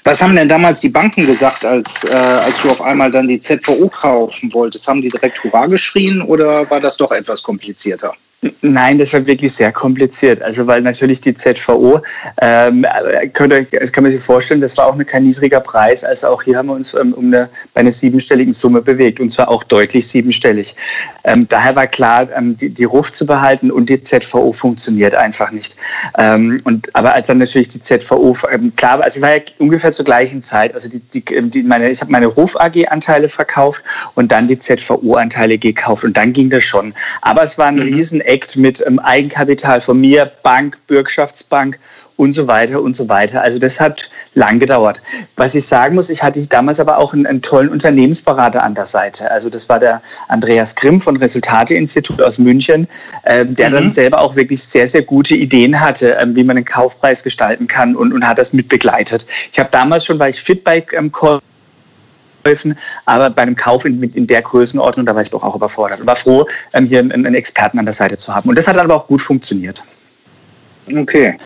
Was 0.04 0.22
haben 0.22 0.36
denn 0.36 0.48
damals 0.48 0.80
die 0.80 0.88
Banken 0.88 1.26
gesagt, 1.26 1.64
als, 1.64 2.04
äh, 2.04 2.12
als 2.14 2.60
du 2.62 2.70
auf 2.70 2.80
einmal 2.80 3.10
dann 3.10 3.28
die 3.28 3.40
ZVO 3.40 3.88
kaufen 3.88 4.52
wolltest? 4.52 4.86
Haben 4.88 5.02
die 5.02 5.08
direkt 5.08 5.42
Hurra 5.42 5.66
geschrien 5.66 6.22
oder 6.22 6.68
war 6.70 6.80
das 6.80 6.96
doch 6.96 7.12
etwas 7.12 7.42
komplizierter? 7.42 8.14
Nein, 8.60 8.98
das 8.98 9.12
war 9.14 9.26
wirklich 9.26 9.54
sehr 9.54 9.72
kompliziert. 9.72 10.42
Also 10.42 10.66
weil 10.66 10.82
natürlich 10.82 11.22
die 11.22 11.34
ZVO, 11.34 12.02
ähm, 12.42 12.84
könnt 13.32 13.52
das 13.72 13.92
kann 13.92 14.04
man 14.04 14.12
sich 14.12 14.22
vorstellen, 14.22 14.60
das 14.60 14.76
war 14.76 14.86
auch 14.86 14.98
kein 15.06 15.22
niedriger 15.22 15.60
Preis. 15.60 16.04
Also 16.04 16.28
auch 16.28 16.42
hier 16.42 16.58
haben 16.58 16.68
wir 16.68 16.74
uns 16.74 16.92
ähm, 16.92 17.14
um 17.14 17.26
eine, 17.26 17.48
bei 17.72 17.80
einer 17.80 17.92
siebenstelligen 17.92 18.52
Summe 18.52 18.82
bewegt 18.82 19.20
und 19.20 19.30
zwar 19.30 19.48
auch 19.48 19.64
deutlich 19.64 20.06
siebenstellig. 20.06 20.76
Ähm, 21.24 21.48
daher 21.48 21.76
war 21.76 21.86
klar, 21.86 22.28
ähm, 22.36 22.56
die, 22.56 22.68
die 22.68 22.84
RUF 22.84 23.12
zu 23.12 23.24
behalten 23.24 23.70
und 23.70 23.88
die 23.88 24.02
ZVO 24.02 24.52
funktioniert 24.52 25.14
einfach 25.14 25.50
nicht. 25.50 25.74
Ähm, 26.18 26.58
und, 26.64 26.94
aber 26.94 27.14
als 27.14 27.28
dann 27.28 27.38
natürlich 27.38 27.68
die 27.68 27.80
ZVO, 27.80 28.36
ähm, 28.52 28.72
klar, 28.76 29.00
also 29.00 29.16
ich 29.16 29.22
war 29.22 29.36
ja 29.36 29.42
ungefähr 29.58 29.92
zur 29.92 30.04
gleichen 30.04 30.42
Zeit, 30.42 30.74
also 30.74 30.90
die, 30.90 31.00
die, 31.00 31.24
die 31.24 31.62
meine, 31.62 31.90
ich 31.90 32.02
habe 32.02 32.12
meine 32.12 32.26
RUF 32.26 32.54
AG-Anteile 32.56 33.30
verkauft 33.30 33.82
und 34.14 34.30
dann 34.30 34.46
die 34.46 34.58
ZVO-Anteile 34.58 35.56
gekauft 35.56 36.04
und 36.04 36.16
dann 36.16 36.34
ging 36.34 36.50
das 36.50 36.64
schon. 36.64 36.92
Aber 37.22 37.42
es 37.42 37.56
war 37.56 37.68
ein 37.68 37.76
mhm. 37.76 37.82
riesen 37.82 38.20
Act 38.26 38.56
mit 38.56 38.84
ähm, 38.86 38.98
Eigenkapital 38.98 39.80
von 39.80 40.00
mir, 40.00 40.30
Bank, 40.42 40.78
Bürgschaftsbank 40.86 41.78
und 42.16 42.32
so 42.32 42.48
weiter 42.48 42.80
und 42.80 42.96
so 42.96 43.08
weiter. 43.08 43.42
Also 43.42 43.58
das 43.58 43.78
hat 43.78 44.10
lang 44.34 44.58
gedauert. 44.58 45.02
Was 45.36 45.54
ich 45.54 45.66
sagen 45.66 45.94
muss, 45.94 46.08
ich 46.08 46.22
hatte 46.22 46.44
damals 46.46 46.80
aber 46.80 46.98
auch 46.98 47.12
einen, 47.12 47.26
einen 47.26 47.42
tollen 47.42 47.68
Unternehmensberater 47.68 48.62
an 48.62 48.74
der 48.74 48.86
Seite. 48.86 49.30
Also 49.30 49.50
das 49.50 49.68
war 49.68 49.78
der 49.78 50.02
Andreas 50.28 50.74
Grimm 50.74 51.00
von 51.00 51.16
Resultate-Institut 51.16 52.22
aus 52.22 52.38
München, 52.38 52.88
äh, 53.24 53.44
der 53.44 53.68
mhm. 53.70 53.74
dann 53.74 53.90
selber 53.90 54.20
auch 54.20 54.36
wirklich 54.36 54.62
sehr, 54.62 54.88
sehr 54.88 55.02
gute 55.02 55.34
Ideen 55.34 55.80
hatte, 55.80 56.16
äh, 56.16 56.26
wie 56.28 56.44
man 56.44 56.56
einen 56.56 56.64
Kaufpreis 56.64 57.22
gestalten 57.22 57.66
kann 57.66 57.94
und, 57.94 58.12
und 58.12 58.26
hat 58.26 58.38
das 58.38 58.52
mit 58.52 58.68
begleitet. 58.68 59.26
Ich 59.52 59.58
habe 59.58 59.68
damals 59.70 60.04
schon, 60.04 60.18
weil 60.18 60.30
ich 60.30 60.42
fit 60.42 60.64
bei 60.64 60.80
ähm, 62.46 62.76
aber 63.04 63.30
bei 63.30 63.42
einem 63.42 63.54
Kauf 63.54 63.84
in, 63.84 64.02
in, 64.02 64.26
der 64.26 64.42
Größenordnung, 64.42 65.06
da 65.06 65.14
war 65.14 65.22
ich 65.22 65.30
doch 65.30 65.42
auch 65.42 65.54
überfordert 65.54 66.00
und 66.00 66.06
war 66.06 66.16
froh, 66.16 66.46
ähm, 66.72 66.86
hier 66.86 67.00
einen, 67.00 67.12
einen 67.12 67.34
Experten 67.34 67.78
an 67.78 67.84
der 67.84 67.94
Seite 67.94 68.16
zu 68.16 68.34
haben. 68.34 68.48
Und 68.48 68.56
das 68.56 68.66
hat 68.66 68.76
aber 68.76 68.94
auch 68.94 69.06
gut 69.06 69.20
funktioniert. 69.20 69.82
Okay, 70.94 71.36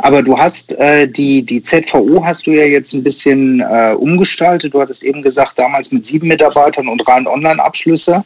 aber 0.00 0.22
du 0.22 0.36
hast 0.36 0.76
äh, 0.78 1.06
die, 1.06 1.42
die 1.42 1.62
ZVO 1.62 2.24
hast 2.24 2.46
du 2.46 2.50
ja 2.50 2.64
jetzt 2.64 2.92
ein 2.94 3.04
bisschen 3.04 3.60
äh, 3.60 3.94
umgestaltet. 3.96 4.74
Du 4.74 4.80
hattest 4.80 5.04
eben 5.04 5.22
gesagt, 5.22 5.52
damals 5.56 5.92
mit 5.92 6.04
sieben 6.04 6.26
Mitarbeitern 6.26 6.88
und 6.88 7.06
rein 7.06 7.28
Online-Abschlüsse. 7.28 8.24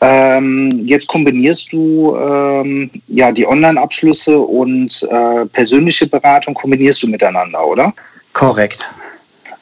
Ähm, 0.00 0.80
jetzt 0.84 1.08
kombinierst 1.08 1.72
du 1.72 2.16
ähm, 2.16 2.90
ja 3.08 3.32
die 3.32 3.46
Online-Abschlüsse 3.46 4.38
und 4.38 5.02
äh, 5.10 5.44
persönliche 5.46 6.06
Beratung 6.06 6.54
kombinierst 6.54 7.02
du 7.02 7.08
miteinander, 7.08 7.66
oder? 7.66 7.92
Korrekt. 8.32 8.86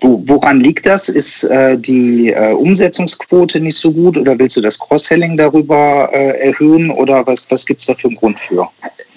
Wo, 0.00 0.22
woran 0.26 0.60
liegt 0.60 0.86
das? 0.86 1.08
Ist 1.08 1.44
äh, 1.44 1.76
die 1.76 2.32
äh, 2.32 2.52
Umsetzungsquote 2.52 3.60
nicht 3.60 3.78
so 3.78 3.92
gut 3.92 4.16
oder 4.16 4.38
willst 4.38 4.56
du 4.56 4.60
das 4.60 4.78
Cross-Selling 4.78 5.36
darüber 5.36 6.08
äh, 6.12 6.48
erhöhen 6.48 6.90
oder 6.90 7.26
was, 7.26 7.46
was 7.50 7.66
gibt 7.66 7.80
es 7.80 7.86
da 7.86 7.94
für 7.94 8.08
einen 8.08 8.16
Grund 8.16 8.38
für? 8.38 8.68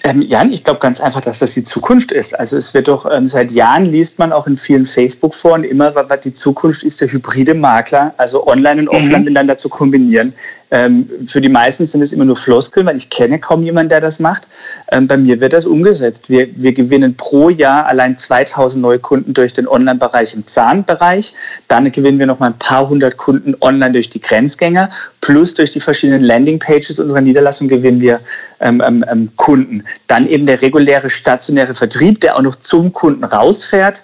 Ähm, 0.06 0.20
Jan, 0.20 0.52
ich 0.52 0.62
glaube 0.62 0.80
ganz 0.80 1.00
einfach, 1.00 1.22
dass 1.22 1.38
das 1.38 1.54
die 1.54 1.64
Zukunft 1.64 2.12
ist. 2.12 2.38
Also 2.38 2.58
es 2.58 2.74
wird 2.74 2.88
doch, 2.88 3.10
ähm, 3.10 3.26
seit 3.26 3.50
Jahren 3.50 3.86
liest 3.86 4.18
man 4.18 4.32
auch 4.32 4.46
in 4.46 4.58
vielen 4.58 4.84
Facebook-Foren 4.84 5.64
immer, 5.64 5.94
was 5.94 6.20
die 6.20 6.34
Zukunft 6.34 6.82
ist, 6.82 7.00
der 7.00 7.10
hybride 7.10 7.54
Makler, 7.54 8.12
also 8.18 8.46
online 8.46 8.82
und 8.82 8.88
offline 8.88 9.20
mhm. 9.20 9.24
miteinander 9.24 9.56
zu 9.56 9.70
kombinieren. 9.70 10.34
Ähm, 10.70 11.08
für 11.26 11.40
die 11.40 11.48
meisten 11.48 11.86
sind 11.86 12.02
es 12.02 12.12
immer 12.12 12.24
nur 12.24 12.36
Floskeln, 12.36 12.86
weil 12.86 12.96
ich 12.96 13.10
kenne 13.10 13.38
kaum 13.38 13.62
jemanden, 13.62 13.90
der 13.90 14.00
das 14.00 14.18
macht. 14.18 14.48
Ähm, 14.90 15.06
bei 15.06 15.16
mir 15.16 15.40
wird 15.40 15.52
das 15.52 15.66
umgesetzt. 15.66 16.28
Wir, 16.28 16.48
wir 16.56 16.72
gewinnen 16.72 17.16
pro 17.16 17.48
Jahr 17.48 17.86
allein 17.86 18.18
2000 18.18 18.82
neue 18.82 18.98
Kunden 18.98 19.34
durch 19.34 19.52
den 19.52 19.68
Online-Bereich 19.68 20.34
im 20.34 20.46
Zahnbereich. 20.46 21.34
Dann 21.68 21.90
gewinnen 21.92 22.18
wir 22.18 22.26
noch 22.26 22.38
mal 22.38 22.48
ein 22.48 22.58
paar 22.58 22.88
hundert 22.88 23.16
Kunden 23.16 23.54
online 23.60 23.92
durch 23.92 24.10
die 24.10 24.20
Grenzgänger. 24.20 24.90
Plus 25.20 25.54
durch 25.54 25.70
die 25.70 25.80
verschiedenen 25.80 26.22
Landing-Pages 26.22 26.98
unserer 26.98 27.20
Niederlassung 27.20 27.68
gewinnen 27.68 28.00
wir 28.00 28.20
ähm, 28.60 28.82
ähm, 28.84 29.04
ähm, 29.10 29.30
Kunden. 29.36 29.84
Dann 30.06 30.26
eben 30.26 30.46
der 30.46 30.60
reguläre 30.62 31.10
stationäre 31.10 31.74
Vertrieb, 31.74 32.20
der 32.20 32.36
auch 32.36 32.42
noch 32.42 32.56
zum 32.56 32.92
Kunden 32.92 33.24
rausfährt. 33.24 34.02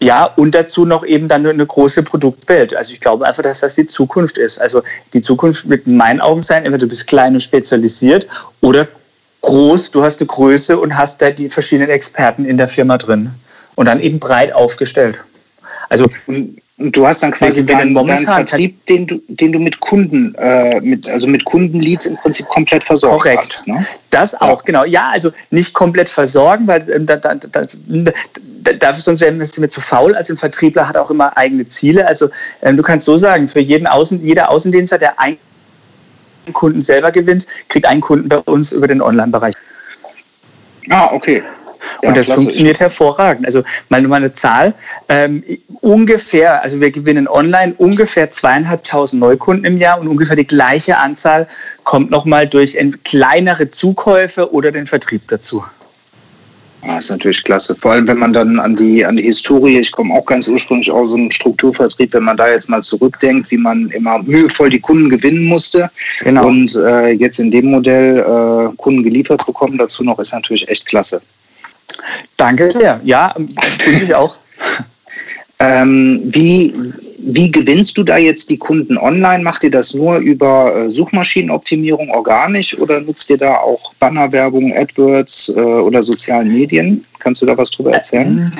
Ja, 0.00 0.24
und 0.24 0.54
dazu 0.54 0.84
noch 0.84 1.04
eben 1.04 1.28
dann 1.28 1.46
eine 1.46 1.66
große 1.66 2.02
Produktwelt. 2.02 2.74
Also 2.76 2.92
ich 2.92 3.00
glaube 3.00 3.26
einfach, 3.26 3.42
dass 3.42 3.60
das 3.60 3.74
die 3.74 3.86
Zukunft 3.86 4.38
ist. 4.38 4.60
Also 4.60 4.82
die 5.12 5.20
Zukunft 5.20 5.68
wird 5.68 5.86
in 5.86 5.96
meinen 5.96 6.20
Augen 6.20 6.42
sein, 6.42 6.64
entweder 6.64 6.82
du 6.82 6.88
bist 6.88 7.06
klein 7.06 7.34
und 7.34 7.40
spezialisiert 7.40 8.26
oder 8.60 8.88
groß, 9.40 9.90
du 9.90 10.02
hast 10.02 10.20
eine 10.20 10.26
Größe 10.26 10.78
und 10.78 10.96
hast 10.96 11.22
da 11.22 11.30
die 11.30 11.48
verschiedenen 11.48 11.90
Experten 11.90 12.44
in 12.44 12.56
der 12.56 12.68
Firma 12.68 12.98
drin. 12.98 13.30
Und 13.76 13.86
dann 13.86 14.00
eben 14.00 14.20
breit 14.20 14.52
aufgestellt. 14.52 15.18
Also 15.88 16.08
und 16.76 16.96
du 16.96 17.06
hast 17.06 17.22
dann 17.22 17.30
quasi 17.30 17.64
deinen, 17.64 17.94
deinen 17.94 18.24
Vertrieb, 18.24 18.84
den 18.86 19.06
du, 19.06 19.22
den 19.28 19.52
du 19.52 19.60
mit 19.60 19.78
Kunden, 19.78 20.34
äh, 20.34 20.80
mit, 20.80 21.08
also 21.08 21.28
mit 21.28 21.44
Kundenleads 21.44 22.06
im 22.06 22.16
Prinzip 22.16 22.46
komplett 22.48 22.82
versorgt 22.82 23.22
Korrekt. 23.22 23.54
Hast, 23.54 23.68
ne? 23.68 23.86
Das 24.10 24.34
auch, 24.34 24.58
ja. 24.58 24.64
genau. 24.64 24.84
Ja, 24.84 25.10
also 25.12 25.30
nicht 25.50 25.72
komplett 25.72 26.08
versorgen, 26.08 26.66
weil 26.66 26.88
ähm, 26.90 27.06
da, 27.06 27.14
da, 27.14 27.36
da, 27.36 27.62
dafür 28.72 29.02
sonst 29.02 29.20
wären 29.20 29.38
wir 29.38 29.68
zu 29.68 29.80
faul. 29.80 30.16
Also 30.16 30.34
ein 30.34 30.36
Vertriebler 30.36 30.88
hat 30.88 30.96
auch 30.96 31.10
immer 31.10 31.36
eigene 31.36 31.68
Ziele. 31.68 32.08
Also 32.08 32.28
ähm, 32.60 32.76
du 32.76 32.82
kannst 32.82 33.06
so 33.06 33.16
sagen, 33.16 33.46
für 33.46 33.60
jeden 33.60 33.86
Außen, 33.86 34.24
jeder 34.24 34.50
Außendienstler, 34.50 34.98
der 34.98 35.20
einen 35.20 35.38
Kunden 36.52 36.82
selber 36.82 37.12
gewinnt, 37.12 37.46
kriegt 37.68 37.86
einen 37.86 38.00
Kunden 38.00 38.28
bei 38.28 38.38
uns 38.38 38.72
über 38.72 38.88
den 38.88 39.00
Online-Bereich. 39.00 39.54
Ah, 40.90 41.10
okay. 41.12 41.44
Ja, 42.02 42.08
und 42.08 42.16
das 42.16 42.26
klasse. 42.26 42.42
funktioniert 42.42 42.80
hervorragend. 42.80 43.46
Also 43.46 43.62
mal 43.88 44.00
nur 44.00 44.10
mal 44.10 44.16
eine 44.16 44.34
Zahl. 44.34 44.74
Ähm, 45.08 45.42
ungefähr, 45.80 46.62
also 46.62 46.80
wir 46.80 46.90
gewinnen 46.90 47.28
online 47.28 47.74
ungefähr 47.78 48.30
zweieinhalbtausend 48.30 49.20
Neukunden 49.20 49.64
im 49.64 49.78
Jahr 49.78 50.00
und 50.00 50.08
ungefähr 50.08 50.36
die 50.36 50.46
gleiche 50.46 50.98
Anzahl 50.98 51.46
kommt 51.82 52.10
nochmal 52.10 52.46
durch 52.48 52.76
kleinere 53.04 53.70
Zukäufe 53.70 54.52
oder 54.52 54.72
den 54.72 54.86
Vertrieb 54.86 55.22
dazu. 55.28 55.64
Das 56.86 57.04
ist 57.04 57.10
natürlich 57.10 57.42
klasse. 57.42 57.74
Vor 57.74 57.92
allem, 57.92 58.06
wenn 58.08 58.18
man 58.18 58.32
dann 58.32 58.58
an 58.58 58.76
die, 58.76 59.04
an 59.04 59.16
die 59.16 59.22
Historie, 59.22 59.78
ich 59.78 59.90
komme 59.90 60.12
auch 60.14 60.26
ganz 60.26 60.48
ursprünglich 60.48 60.90
aus 60.90 61.14
einem 61.14 61.30
Strukturvertrieb, 61.30 62.12
wenn 62.12 62.24
man 62.24 62.36
da 62.36 62.48
jetzt 62.48 62.68
mal 62.68 62.82
zurückdenkt, 62.82 63.50
wie 63.50 63.56
man 63.56 63.88
immer 63.90 64.22
mühevoll 64.22 64.68
die 64.68 64.80
Kunden 64.80 65.08
gewinnen 65.08 65.44
musste 65.44 65.90
genau. 66.20 66.46
und 66.46 66.76
äh, 66.76 67.10
jetzt 67.12 67.38
in 67.38 67.50
dem 67.50 67.70
Modell 67.70 68.18
äh, 68.18 68.76
Kunden 68.76 69.02
geliefert 69.02 69.46
bekommen, 69.46 69.78
dazu 69.78 70.04
noch, 70.04 70.18
ist 70.18 70.32
natürlich 70.32 70.68
echt 70.68 70.84
klasse. 70.84 71.22
Danke 72.36 72.70
sehr. 72.70 73.00
Ja, 73.04 73.34
finde 73.78 74.04
ich 74.04 74.14
auch. 74.14 74.38
Ähm, 75.60 76.20
wie, 76.24 76.74
wie 77.18 77.50
gewinnst 77.50 77.96
du 77.96 78.02
da 78.02 78.18
jetzt 78.18 78.50
die 78.50 78.58
Kunden 78.58 78.98
online? 78.98 79.42
Macht 79.42 79.62
ihr 79.62 79.70
das 79.70 79.94
nur 79.94 80.16
über 80.16 80.74
äh, 80.74 80.90
Suchmaschinenoptimierung 80.90 82.10
organisch 82.10 82.76
oder 82.78 83.00
nutzt 83.00 83.30
ihr 83.30 83.38
da 83.38 83.56
auch 83.56 83.94
Bannerwerbung, 83.94 84.74
AdWords 84.76 85.50
äh, 85.50 85.60
oder 85.60 86.02
sozialen 86.02 86.52
Medien? 86.52 87.04
Kannst 87.18 87.40
du 87.40 87.46
da 87.46 87.56
was 87.56 87.70
drüber 87.70 87.92
erzählen? 87.92 88.52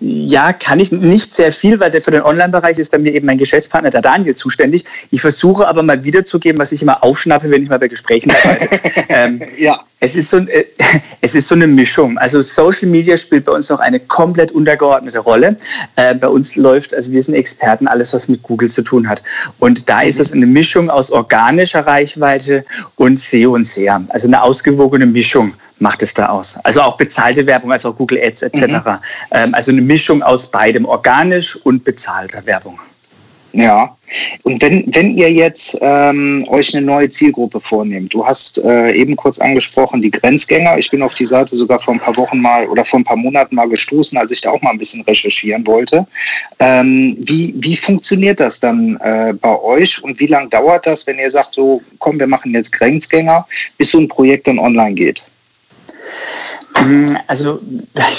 Ja, 0.00 0.52
kann 0.52 0.80
ich 0.80 0.92
nicht 0.92 1.34
sehr 1.34 1.52
viel, 1.52 1.80
weil 1.80 1.90
der 1.90 2.00
für 2.00 2.10
den 2.10 2.22
Online-Bereich 2.22 2.78
ist 2.78 2.90
bei 2.90 2.98
mir 2.98 3.14
eben 3.14 3.26
mein 3.26 3.38
Geschäftspartner, 3.38 3.90
der 3.90 4.02
Daniel, 4.02 4.34
zuständig. 4.34 4.84
Ich 5.10 5.20
versuche 5.20 5.66
aber 5.66 5.82
mal 5.82 6.04
wiederzugeben, 6.04 6.60
was 6.60 6.72
ich 6.72 6.82
immer 6.82 7.02
aufschnappe, 7.02 7.50
wenn 7.50 7.62
ich 7.62 7.68
mal 7.68 7.78
bei 7.78 7.88
Gesprächen 7.88 8.30
bin. 8.30 8.68
ähm, 9.08 9.42
ja. 9.56 9.80
Es 10.00 10.14
ist, 10.14 10.30
so, 10.30 10.38
äh, 10.38 10.64
es 11.22 11.34
ist 11.34 11.48
so 11.48 11.56
eine 11.56 11.66
Mischung. 11.66 12.18
Also 12.18 12.40
Social 12.40 12.88
Media 12.88 13.16
spielt 13.16 13.46
bei 13.46 13.52
uns 13.52 13.68
noch 13.68 13.80
eine 13.80 13.98
komplett 13.98 14.52
untergeordnete 14.52 15.18
Rolle. 15.18 15.56
Äh, 15.96 16.14
bei 16.14 16.28
uns 16.28 16.54
läuft, 16.54 16.94
also 16.94 17.10
wir 17.10 17.22
sind 17.22 17.34
Experten, 17.34 17.88
alles, 17.88 18.12
was 18.12 18.28
mit 18.28 18.42
Google 18.42 18.70
zu 18.70 18.82
tun 18.82 19.08
hat. 19.08 19.24
Und 19.58 19.88
da 19.88 20.02
ist 20.02 20.20
es 20.20 20.32
eine 20.32 20.46
Mischung 20.46 20.88
aus 20.88 21.10
organischer 21.10 21.84
Reichweite 21.84 22.64
und 22.94 23.18
SEO 23.18 23.54
und 23.54 23.64
SEA. 23.64 24.04
Also 24.10 24.28
eine 24.28 24.42
ausgewogene 24.42 25.06
Mischung 25.06 25.54
macht 25.80 26.02
es 26.02 26.14
da 26.14 26.28
aus. 26.28 26.56
Also 26.64 26.82
auch 26.82 26.96
bezahlte 26.96 27.46
Werbung, 27.46 27.72
also 27.72 27.90
auch 27.90 27.96
Google 27.96 28.20
Ads 28.22 28.42
etc. 28.42 28.60
Mhm. 28.60 28.98
Ähm, 29.32 29.54
also 29.54 29.70
eine 29.70 29.82
Mischung 29.82 30.22
aus 30.22 30.50
beidem, 30.50 30.84
organisch 30.84 31.56
und 31.56 31.84
bezahlter 31.84 32.46
Werbung. 32.46 32.78
Ja, 33.52 33.96
und 34.42 34.60
wenn, 34.60 34.84
wenn 34.94 35.16
ihr 35.16 35.32
jetzt 35.32 35.78
ähm, 35.80 36.44
euch 36.48 36.74
eine 36.74 36.84
neue 36.84 37.08
Zielgruppe 37.08 37.60
vornehmt, 37.60 38.12
du 38.12 38.26
hast 38.26 38.58
äh, 38.58 38.92
eben 38.92 39.16
kurz 39.16 39.38
angesprochen, 39.38 40.02
die 40.02 40.10
Grenzgänger. 40.10 40.76
Ich 40.78 40.90
bin 40.90 41.02
auf 41.02 41.14
die 41.14 41.24
Seite 41.24 41.56
sogar 41.56 41.78
vor 41.78 41.94
ein 41.94 42.00
paar 42.00 42.16
Wochen 42.16 42.40
mal 42.40 42.66
oder 42.66 42.84
vor 42.84 43.00
ein 43.00 43.04
paar 43.04 43.16
Monaten 43.16 43.54
mal 43.54 43.68
gestoßen, 43.68 44.18
als 44.18 44.30
ich 44.32 44.42
da 44.42 44.50
auch 44.50 44.60
mal 44.60 44.70
ein 44.70 44.78
bisschen 44.78 45.02
recherchieren 45.02 45.66
wollte. 45.66 46.06
Ähm, 46.58 47.16
wie, 47.20 47.54
wie 47.56 47.76
funktioniert 47.76 48.38
das 48.38 48.60
dann 48.60 48.96
äh, 48.98 49.32
bei 49.32 49.60
euch 49.60 50.02
und 50.02 50.20
wie 50.20 50.26
lange 50.26 50.48
dauert 50.50 50.86
das, 50.86 51.06
wenn 51.06 51.18
ihr 51.18 51.30
sagt, 51.30 51.54
so 51.54 51.82
komm, 51.98 52.18
wir 52.18 52.26
machen 52.26 52.52
jetzt 52.52 52.72
Grenzgänger, 52.72 53.46
bis 53.78 53.90
so 53.90 53.98
ein 53.98 54.08
Projekt 54.08 54.46
dann 54.46 54.58
online 54.58 54.94
geht? 54.94 55.22
Hm, 56.78 57.16
also 57.26 57.60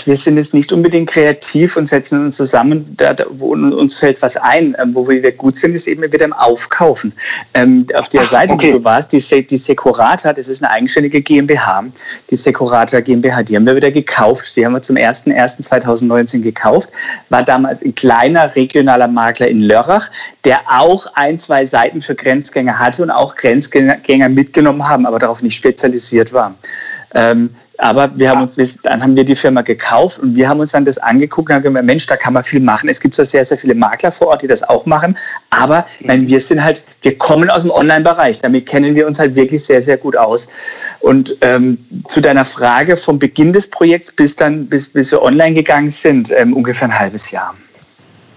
wir 0.06 0.18
sind 0.18 0.38
jetzt 0.38 0.54
nicht 0.54 0.74
unbedingt 0.74 1.10
kreativ 1.10 1.78
und 1.78 1.88
setzen 1.88 2.26
uns 2.26 2.36
zusammen, 2.36 2.86
da, 2.98 3.16
wo 3.30 3.54
uns 3.54 3.98
fällt 3.98 4.22
was 4.22 4.38
ein. 4.38 4.76
Ähm, 4.80 4.94
wo 4.94 5.08
wir 5.08 5.32
gut 5.32 5.58
sind, 5.58 5.76
ist 5.76 5.88
eben 5.88 6.02
wieder 6.02 6.26
im 6.26 6.34
Aufkaufen. 6.34 7.14
Ähm, 7.54 7.86
auf 7.94 8.10
der 8.10 8.22
Ach, 8.22 8.32
Seite, 8.32 8.54
okay. 8.54 8.74
wo 8.74 8.80
du 8.80 8.84
warst, 8.84 9.14
die, 9.14 9.48
die 9.48 9.58
Sekurata, 9.58 10.34
das 10.34 10.48
ist 10.48 10.64
eine 10.64 10.72
eigenständige 10.72 11.22
GmbH, 11.22 11.86
die 12.30 12.36
Sekurata 12.36 13.00
GmbH, 13.00 13.44
die 13.44 13.56
haben 13.56 13.66
wir 13.66 13.76
wieder 13.76 13.92
gekauft. 13.92 14.56
Die 14.56 14.66
haben 14.66 14.74
wir 14.74 14.82
zum 14.82 14.98
01.01.2019 14.98 16.42
gekauft. 16.42 16.90
War 17.30 17.44
damals 17.44 17.82
ein 17.82 17.96
kleiner 17.96 18.56
regionaler 18.56 19.08
Makler 19.08 19.48
in 19.48 19.62
Lörrach, 19.62 20.10
der 20.44 20.60
auch 20.70 21.06
ein, 21.14 21.40
zwei 21.40 21.66
Seiten 21.66 22.02
für 22.02 22.16
Grenzgänger 22.16 22.78
hatte 22.78 23.04
und 23.04 23.12
auch 23.12 23.36
Grenzgänger 23.36 24.30
mitgenommen 24.30 24.88
haben, 24.88 25.06
aber 25.06 25.20
darauf 25.20 25.42
nicht 25.42 25.56
spezialisiert 25.56 26.34
war. 26.34 26.56
Ähm, 27.14 27.50
aber 27.80 28.12
wir 28.16 28.30
haben 28.30 28.42
uns, 28.42 28.78
dann 28.84 29.02
haben 29.02 29.16
wir 29.16 29.24
die 29.24 29.36
Firma 29.36 29.62
gekauft 29.62 30.20
und 30.20 30.36
wir 30.36 30.50
haben 30.50 30.60
uns 30.60 30.74
dann 30.74 30.84
das 30.84 30.98
angeguckt 30.98 31.50
und 31.50 31.56
haben 31.56 31.64
gesagt, 31.64 31.86
Mensch, 31.86 32.06
da 32.08 32.18
kann 32.18 32.34
man 32.34 32.44
viel 32.44 32.60
machen. 32.60 32.90
Es 32.90 33.00
gibt 33.00 33.14
zwar 33.14 33.24
sehr, 33.24 33.46
sehr 33.46 33.58
viele 33.58 33.74
Makler 33.74 34.12
vor 34.12 34.28
Ort, 34.28 34.42
die 34.42 34.48
das 34.48 34.68
auch 34.68 34.86
machen, 34.86 35.18
aber 35.50 35.86
meine, 36.02 36.28
wir 36.28 36.42
sind 36.42 36.62
halt, 36.62 36.84
wir 37.04 37.18
kommen 37.18 37.50
aus 37.50 37.62
dem 37.62 37.72
Online-Bereich. 37.72 38.40
Damit 38.40 38.66
kennen 38.66 38.96
wir 38.96 39.08
uns 39.08 39.18
halt 39.18 39.36
wirklich 39.36 39.64
sehr, 39.64 39.82
sehr 39.82 39.96
gut 39.96 40.18
aus. 40.18 40.50
Und 41.00 41.38
ähm, 41.40 41.78
zu 42.10 42.20
deiner 42.20 42.44
Frage 42.44 42.98
vom 42.98 43.18
Beginn 43.18 43.54
des 43.54 43.70
Projekts 43.70 44.12
bis 44.12 44.36
dann, 44.36 44.68
bis, 44.68 44.90
bis 44.90 45.12
wir 45.12 45.22
online 45.22 45.54
gegangen 45.54 45.90
sind, 45.90 46.32
ähm, 46.36 46.54
ungefähr 46.54 46.90
ein 46.90 47.00
halbes 47.00 47.32
Jahr. 47.32 47.56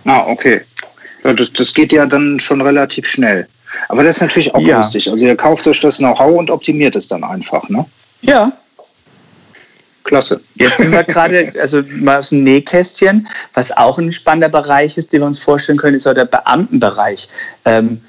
Ah, 0.05 0.25
okay. 0.29 0.61
Ja, 1.25 1.33
das, 1.33 1.53
das 1.53 1.75
geht 1.75 1.93
ja 1.93 2.07
dann 2.07 2.39
schon 2.39 2.61
relativ 2.61 3.07
schnell. 3.07 3.49
Aber 3.89 4.05
das 4.05 4.17
ist 4.17 4.23
natürlich 4.23 4.55
auch 4.55 4.61
ja. 4.61 4.79
lustig. 4.79 5.11
Also 5.11 5.27
ihr 5.27 5.37
kauft 5.37 5.67
euch 5.67 5.81
das 5.81 5.99
Know-how 5.99 6.39
und 6.39 6.51
optimiert 6.51 6.95
es 6.95 7.09
dann 7.09 7.25
einfach, 7.25 7.69
ne? 7.69 7.85
Ja, 8.23 8.53
Klasse. 10.05 10.41
Jetzt 10.55 10.79
sind 10.79 10.93
wir 10.93 11.05
gerade, 11.05 11.51
also 11.61 11.83
mal 11.91 12.19
aus 12.19 12.31
dem 12.31 12.45
Nähkästchen, 12.45 13.29
was 13.55 13.71
auch 13.73 13.99
ein 13.99 14.13
spannender 14.13 14.49
Bereich 14.49 14.99
ist, 14.99 15.13
den 15.13 15.21
wir 15.21 15.27
uns 15.27 15.39
vorstellen 15.39 15.79
können, 15.79 15.97
ist 15.97 16.07
auch 16.07 16.15
der 16.15 16.25
Beamtenbereich. 16.25 17.29
Ähm, 17.65 18.01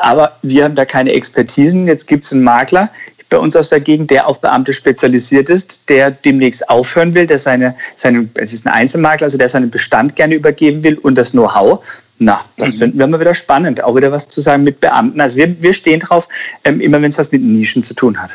aber 0.00 0.36
wir 0.42 0.64
haben 0.64 0.74
da 0.74 0.84
keine 0.84 1.12
Expertisen. 1.12 1.86
Jetzt 1.86 2.06
gibt 2.06 2.24
es 2.24 2.32
einen 2.32 2.42
Makler 2.42 2.90
bei 3.30 3.38
uns 3.38 3.56
aus 3.56 3.68
der 3.68 3.80
Gegend, 3.80 4.10
der 4.10 4.26
auf 4.26 4.40
Beamte 4.40 4.72
spezialisiert 4.72 5.50
ist, 5.50 5.88
der 5.88 6.10
demnächst 6.10 6.68
aufhören 6.68 7.14
will, 7.14 7.26
der 7.26 7.38
seine, 7.38 7.74
seine 7.96 8.28
es 8.34 8.52
ist 8.52 8.66
ein 8.66 8.72
Einzelmakler, 8.72 9.26
also 9.26 9.38
der 9.38 9.48
seinen 9.48 9.70
Bestand 9.70 10.16
gerne 10.16 10.34
übergeben 10.34 10.82
will 10.82 10.98
und 10.98 11.16
das 11.16 11.32
Know-how. 11.32 11.84
Na, 12.18 12.40
das 12.56 12.74
mhm. 12.74 12.78
finden 12.78 12.98
wir 12.98 13.06
mal 13.06 13.20
wieder 13.20 13.34
spannend. 13.34 13.82
Auch 13.84 13.94
wieder 13.94 14.10
was 14.10 14.28
zu 14.28 14.40
sagen 14.40 14.64
mit 14.64 14.80
Beamten. 14.80 15.20
Also 15.20 15.36
wir, 15.36 15.62
wir 15.62 15.72
stehen 15.72 16.00
drauf, 16.00 16.28
ähm, 16.64 16.80
immer 16.80 17.00
wenn 17.00 17.10
es 17.10 17.18
was 17.18 17.30
mit 17.30 17.42
Nischen 17.42 17.84
zu 17.84 17.94
tun 17.94 18.20
hat. 18.20 18.30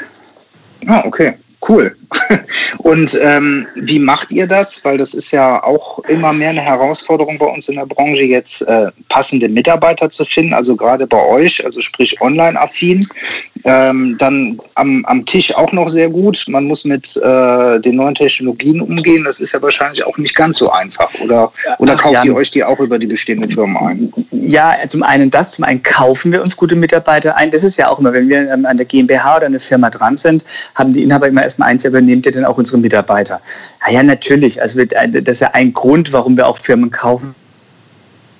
Ah, 0.87 1.03
okay. 1.05 1.33
Cool. 1.67 1.95
Und 2.79 3.17
ähm, 3.21 3.67
wie 3.75 3.99
macht 3.99 4.31
ihr 4.31 4.47
das? 4.47 4.83
Weil 4.83 4.97
das 4.97 5.13
ist 5.13 5.31
ja 5.31 5.63
auch 5.63 5.99
immer 6.05 6.33
mehr 6.33 6.49
eine 6.49 6.61
Herausforderung 6.61 7.37
bei 7.37 7.45
uns 7.45 7.69
in 7.69 7.75
der 7.75 7.85
Branche, 7.85 8.23
jetzt 8.23 8.61
äh, 8.63 8.91
passende 9.07 9.47
Mitarbeiter 9.47 10.09
zu 10.09 10.25
finden, 10.25 10.53
also 10.53 10.75
gerade 10.75 11.07
bei 11.07 11.25
euch, 11.25 11.63
also 11.63 11.81
sprich 11.81 12.19
online-affin. 12.21 13.07
Ähm, 13.65 14.17
dann 14.19 14.59
am, 14.75 15.05
am 15.05 15.25
Tisch 15.25 15.55
auch 15.55 15.71
noch 15.71 15.87
sehr 15.87 16.09
gut. 16.09 16.45
Man 16.47 16.65
muss 16.65 16.83
mit 16.83 17.15
äh, 17.17 17.79
den 17.79 17.95
neuen 17.95 18.15
Technologien 18.15 18.81
umgehen. 18.81 19.23
Das 19.23 19.39
ist 19.39 19.53
ja 19.53 19.61
wahrscheinlich 19.61 20.03
auch 20.05 20.17
nicht 20.17 20.35
ganz 20.35 20.57
so 20.57 20.71
einfach. 20.71 21.09
Oder, 21.21 21.51
oder 21.77 21.95
kauft 21.95 22.15
ja. 22.15 22.23
ihr 22.25 22.35
euch 22.35 22.51
die 22.51 22.63
auch 22.63 22.79
über 22.79 22.99
die 22.99 23.07
bestehenden 23.07 23.51
Firmen 23.51 23.77
ein? 23.77 24.13
Ja, 24.31 24.75
zum 24.87 25.03
einen 25.03 25.31
das, 25.31 25.53
zum 25.53 25.63
einen 25.63 25.81
kaufen 25.81 26.31
wir 26.31 26.41
uns 26.41 26.57
gute 26.57 26.75
Mitarbeiter 26.75 27.35
ein. 27.37 27.51
Das 27.51 27.63
ist 27.63 27.77
ja 27.77 27.89
auch 27.89 27.99
immer, 27.99 28.11
wenn 28.11 28.27
wir 28.27 28.51
ähm, 28.51 28.65
an 28.65 28.77
der 28.77 28.85
GmbH 28.85 29.37
oder 29.37 29.45
eine 29.45 29.59
Firma 29.59 29.89
dran 29.89 30.17
sind, 30.17 30.43
haben 30.75 30.91
die 30.91 31.03
Inhaber 31.03 31.27
immer 31.27 31.43
erstmal 31.43 31.69
eins, 31.69 31.85
übernehmt 31.85 32.25
ihr 32.25 32.31
denn 32.31 32.45
auch 32.45 32.57
unsere 32.57 32.77
Mitarbeiter? 32.77 33.39
Ja, 33.85 33.93
ja, 33.93 34.03
natürlich. 34.03 34.61
Also 34.61 34.79
äh, 34.81 34.87
das 35.21 35.35
ist 35.35 35.39
ja 35.39 35.51
ein 35.53 35.71
Grund, 35.73 36.11
warum 36.11 36.35
wir 36.35 36.47
auch 36.47 36.57
Firmen 36.57 36.91
kaufen 36.91 37.35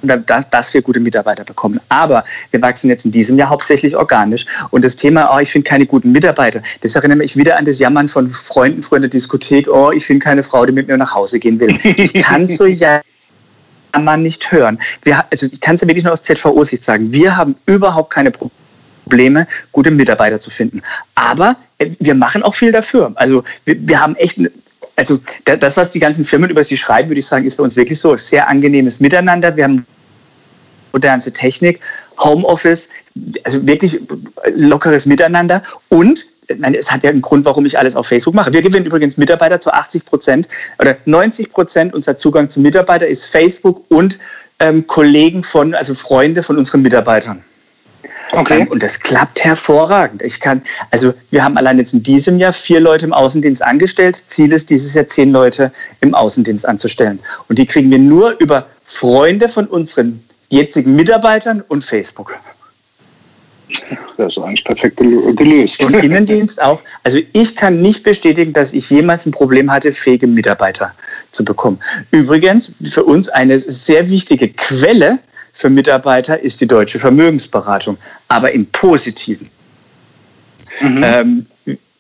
dass 0.04 0.74
wir 0.74 0.82
gute 0.82 1.00
Mitarbeiter 1.00 1.44
bekommen. 1.44 1.80
Aber 1.90 2.24
wir 2.52 2.62
wachsen 2.62 2.90
jetzt 2.90 3.06
in 3.06 3.12
diesem 3.12 3.38
Jahr 3.38 3.50
hauptsächlich 3.50 3.96
organisch. 3.96 4.46
Und 4.72 4.84
das 4.84 4.96
Thema, 4.96 5.34
oh, 5.34 5.40
ich 5.40 5.52
finde 5.52 5.68
keine 5.68 5.86
guten 5.86 6.12
Mitarbeiter, 6.12 6.62
das 6.82 6.96
erinnert 6.96 7.18
mich 7.18 7.36
wieder 7.36 7.58
an 7.58 7.66
das 7.66 7.80
Jammern 7.80 8.08
von 8.08 8.30
Freunden 8.32 8.84
früher 8.84 9.00
der 9.00 9.10
Diskothek, 9.10 9.68
oh, 9.68 9.92
ich 9.92 10.06
finde 10.06 10.24
keine 10.24 10.44
Frau, 10.44 10.66
die 10.66 10.74
mit 10.74 10.88
mir 10.88 10.98
nach 10.98 11.14
Hause 11.14 11.40
gehen 11.40 11.60
will. 11.60 11.78
Das 11.98 12.14
kannst 12.14 12.60
du 12.60 12.66
ja 12.66 13.02
man 14.02 14.24
nicht 14.24 14.52
hören. 14.52 14.80
Wir, 15.04 15.24
also 15.32 15.46
ich 15.46 15.60
kann 15.60 15.76
es 15.76 15.82
ja 15.82 15.88
wirklich 15.88 16.04
nur 16.04 16.14
aus 16.14 16.24
ZVO-Sicht 16.24 16.84
sagen. 16.84 17.14
Wir 17.14 17.38
haben 17.38 17.56
überhaupt 17.66 18.10
keine 18.10 18.32
Probleme, 18.32 19.48
gute 19.72 19.92
Mitarbeiter 19.92 20.40
zu 20.40 20.50
finden. 20.50 20.82
Aber 21.16 21.58
äh, 21.78 21.92
wir 22.00 22.16
machen 22.16 22.44
auch 22.44 22.56
viel 22.56 22.72
dafür. 22.72 23.12
Also 23.16 23.44
wir, 23.66 23.76
wir 23.88 24.00
haben 24.00 24.16
echt 24.16 24.40
also 24.96 25.20
das, 25.46 25.78
was 25.78 25.92
die 25.92 26.00
ganzen 26.00 26.24
Firmen 26.24 26.50
über 26.50 26.64
sie 26.64 26.78
schreiben, 26.78 27.10
würde 27.10 27.20
ich 27.20 27.26
sagen, 27.26 27.46
ist 27.46 27.58
bei 27.58 27.64
uns 27.64 27.76
wirklich 27.76 28.00
so. 28.00 28.16
Sehr 28.16 28.48
angenehmes 28.48 29.00
Miteinander. 29.00 29.56
Wir 29.56 29.64
haben 29.66 29.86
modernste 30.92 31.34
Technik, 31.34 31.80
Homeoffice, 32.20 32.90
also 33.44 33.66
wirklich 33.66 34.00
lockeres 34.56 35.06
Miteinander 35.06 35.64
und 35.90 36.26
Nein, 36.58 36.76
es 36.76 36.92
hat 36.92 37.04
ja 37.04 37.10
einen 37.10 37.22
Grund, 37.22 37.46
warum 37.46 37.66
ich 37.66 37.80
alles 37.80 37.96
auf 37.96 38.08
Facebook 38.08 38.34
mache. 38.34 38.52
Wir 38.52 38.62
gewinnen 38.62 38.86
übrigens 38.86 39.16
Mitarbeiter 39.16 39.62
zu 39.62 39.74
80 39.74 40.04
Prozent 40.04 40.50
oder 40.78 40.98
90 41.06 41.52
Prozent 41.52 41.94
unser 41.94 42.18
Zugang 42.18 42.50
zu 42.50 42.60
Mitarbeiter 42.60 43.08
ist 43.08 43.26
Facebook 43.26 43.86
und 43.90 44.20
ähm, 44.60 44.86
Kollegen 44.86 45.44
von, 45.44 45.74
also 45.74 45.96
Freunde 45.96 46.44
von 46.44 46.58
unseren 46.58 46.82
Mitarbeitern. 46.82 47.44
Okay. 48.36 48.68
Und 48.70 48.82
das 48.82 49.00
klappt 49.00 49.44
hervorragend. 49.44 50.24
Ich 50.24 50.40
kann, 50.40 50.62
also 50.90 51.14
wir 51.30 51.44
haben 51.44 51.56
allein 51.56 51.78
jetzt 51.78 51.94
in 51.94 52.02
diesem 52.02 52.40
Jahr 52.40 52.54
vier 52.54 52.80
Leute 52.80 53.06
im 53.06 53.14
Außendienst 53.14 53.62
angestellt. 53.62 54.24
Ziel 54.28 54.52
ist 54.52 54.70
dieses 54.70 54.94
Jahr 54.96 55.08
zehn 55.08 55.32
Leute 55.32 55.72
im 56.02 56.16
Außendienst 56.16 56.68
anzustellen. 56.68 57.20
Und 57.48 57.60
die 57.60 57.66
kriegen 57.66 57.92
wir 57.92 58.00
nur 58.00 58.36
über 58.40 58.68
Freunde 58.84 59.50
von 59.50 59.68
unseren 59.68 60.24
jetzigen 60.50 60.96
Mitarbeitern 60.96 61.64
und 61.68 61.84
Facebook. 61.84 62.34
Das 64.18 64.38
ist 64.38 64.44
eigentlich 64.44 64.64
perfekt 64.64 64.98
gelöst. 64.98 65.84
Und 65.84 65.96
Innendienst 65.96 66.62
auch. 66.62 66.82
Also 67.04 67.20
ich 67.34 67.56
kann 67.56 67.82
nicht 67.82 68.04
bestätigen, 68.04 68.54
dass 68.54 68.74
ich 68.74 68.90
jemals 68.90 69.26
ein 69.26 69.32
Problem 69.32 69.72
hatte, 69.72 69.94
fähige 69.94 70.28
Mitarbeiter 70.28 70.94
zu 71.32 71.44
bekommen. 71.44 71.80
Übrigens, 72.12 72.72
für 72.84 73.04
uns 73.04 73.30
eine 73.30 73.60
sehr 73.60 74.10
wichtige 74.10 74.50
Quelle 74.50 75.20
für 75.54 75.70
Mitarbeiter 75.70 76.40
ist 76.40 76.60
die 76.62 76.68
deutsche 76.68 77.00
Vermögensberatung, 77.00 77.98
aber 78.28 78.52
im 78.52 78.66
positiven. 78.66 79.50
Mhm. 80.82 81.04
Ähm, 81.04 81.46